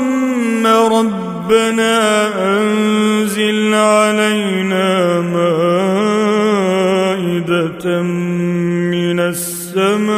ربنا 1.49 2.27
أنزل 2.57 3.73
علينا 3.73 5.19
مائدة 5.19 5.61
من 8.93 9.19
السماء 9.19 10.09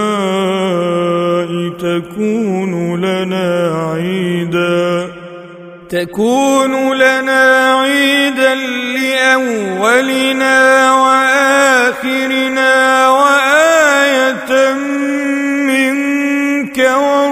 تكون 1.80 3.02
لنا 3.06 3.72
عيدا. 3.92 5.08
تكون 5.90 6.94
لنا 6.94 7.74
عيدا 7.80 8.56
لأولنا 8.96 10.58
وآخرنا 10.94 12.74
وآية 13.10 14.74
منك 15.68 16.78
وارزقنا 16.78 17.31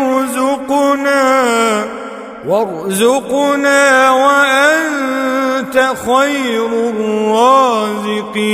وارزقنا 2.60 4.12
وأنت 4.12 5.94
خير 6.06 6.72
الرازقين. 6.90 8.50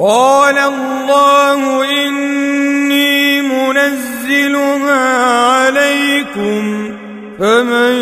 قال 0.00 0.58
الله 0.58 1.84
إني 2.06 3.42
منزلها 3.42 5.26
عليكم 5.46 6.90
فمن 7.38 7.94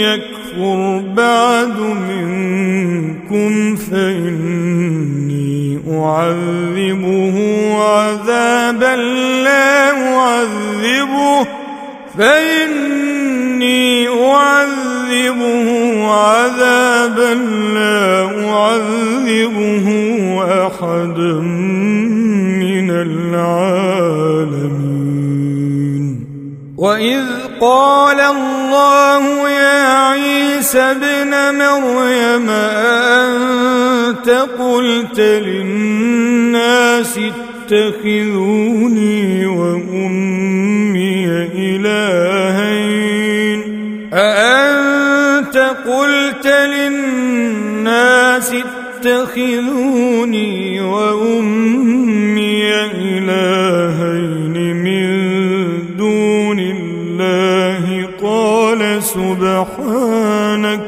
يكفر 0.00 1.02
بعد 1.16 1.78
منكم 2.08 3.76
فإني 3.76 5.58
أعذبه 5.90 7.36
عذابا 7.78 8.96
لا 9.44 9.90
أعذبه. 10.16 11.57
فإني 12.18 14.08
أعذبه 14.08 15.68
عذابا 16.06 17.34
لا 17.74 18.08
أعذبه 18.50 19.86
أحدا 20.66 21.40
من 22.62 22.90
العالمين. 22.90 24.38
وإذ 26.78 27.24
قال 27.60 28.20
الله 28.20 29.48
يا 29.50 29.82
عيسى 30.08 30.78
ابن 30.78 31.30
مريم 31.58 32.50
أنت 33.20 34.28
قلت 34.58 35.20
للناس 35.20 37.18
اتخذوني 37.72 39.46
وأمي 39.46 40.97
إلهين. 41.54 43.60
أأنت 44.14 45.56
قلت 45.86 46.46
للناس 46.46 48.54
اتخذوني 49.04 50.80
وأمي 50.80 52.74
إلهين 52.94 54.76
من 54.76 55.06
دون 55.96 56.60
الله؟ 56.60 58.08
قال 58.22 59.02
سبحانك 59.02 60.87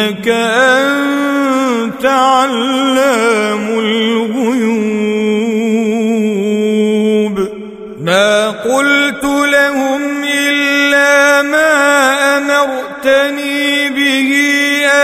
إنك 0.00 0.28
أنت 0.28 2.04
علام 2.04 3.78
الغيوب. 3.78 4.80
ما 8.00 8.50
قلت 8.50 9.24
لهم 9.24 10.24
إلا 10.24 11.42
ما 11.42 12.38
أمرتني 12.38 13.88
به 13.88 14.32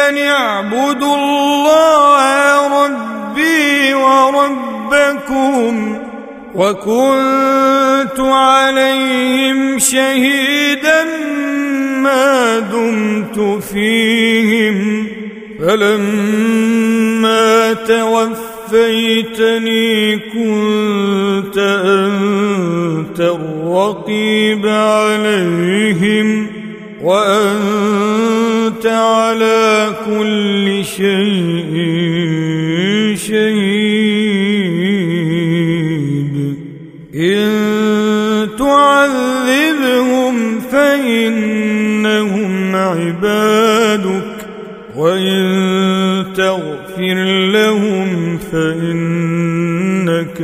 أن 0.09 0.19
اعبدوا 0.19 1.17
الله 1.17 2.67
ربي 2.85 3.95
وربكم 3.95 5.27
وكنت 6.55 8.21
عليهم 8.21 9.79
شهيدا 9.79 11.26
ما 12.07 12.59
دمت 12.59 13.63
فيهم 13.63 15.07
فلما 15.59 17.07
توفيتني 18.69 19.87
كنت 20.19 21.59
أنت 21.85 23.21
الرقيب 23.21 24.67
عليهم 24.67 26.47
وأنت 27.03 28.87
على 28.87 29.95
كل 30.07 30.85
شيء 30.85 31.56
عبادك 42.87 44.37
وإن 44.97 46.33
تغفر 46.37 47.15
لهم 47.53 48.39
فإنك 48.53 50.41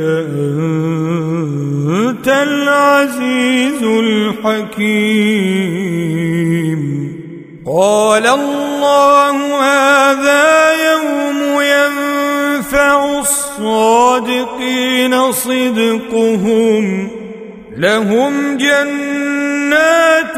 أنت 1.97 2.27
العزيز 2.27 3.83
الحكيم. 3.83 5.33
قال 7.65 8.27
الله 8.27 9.61
هذا 9.61 10.73
يوم 10.91 11.61
ينفع 11.61 13.19
الصادقين 13.19 15.13
صدقهم 15.31 17.07
لهم 17.77 18.57
جنات 18.57 20.37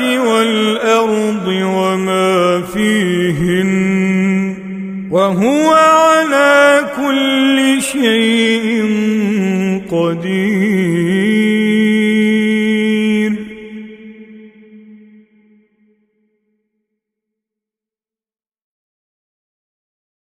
والأرض 0.00 1.46
وما 1.48 2.62
فيهن 2.62 4.56
وهو 5.10 5.72
على 5.72 6.84
كل 6.96 7.82
شيء 7.82 8.82
قدير 9.90 10.75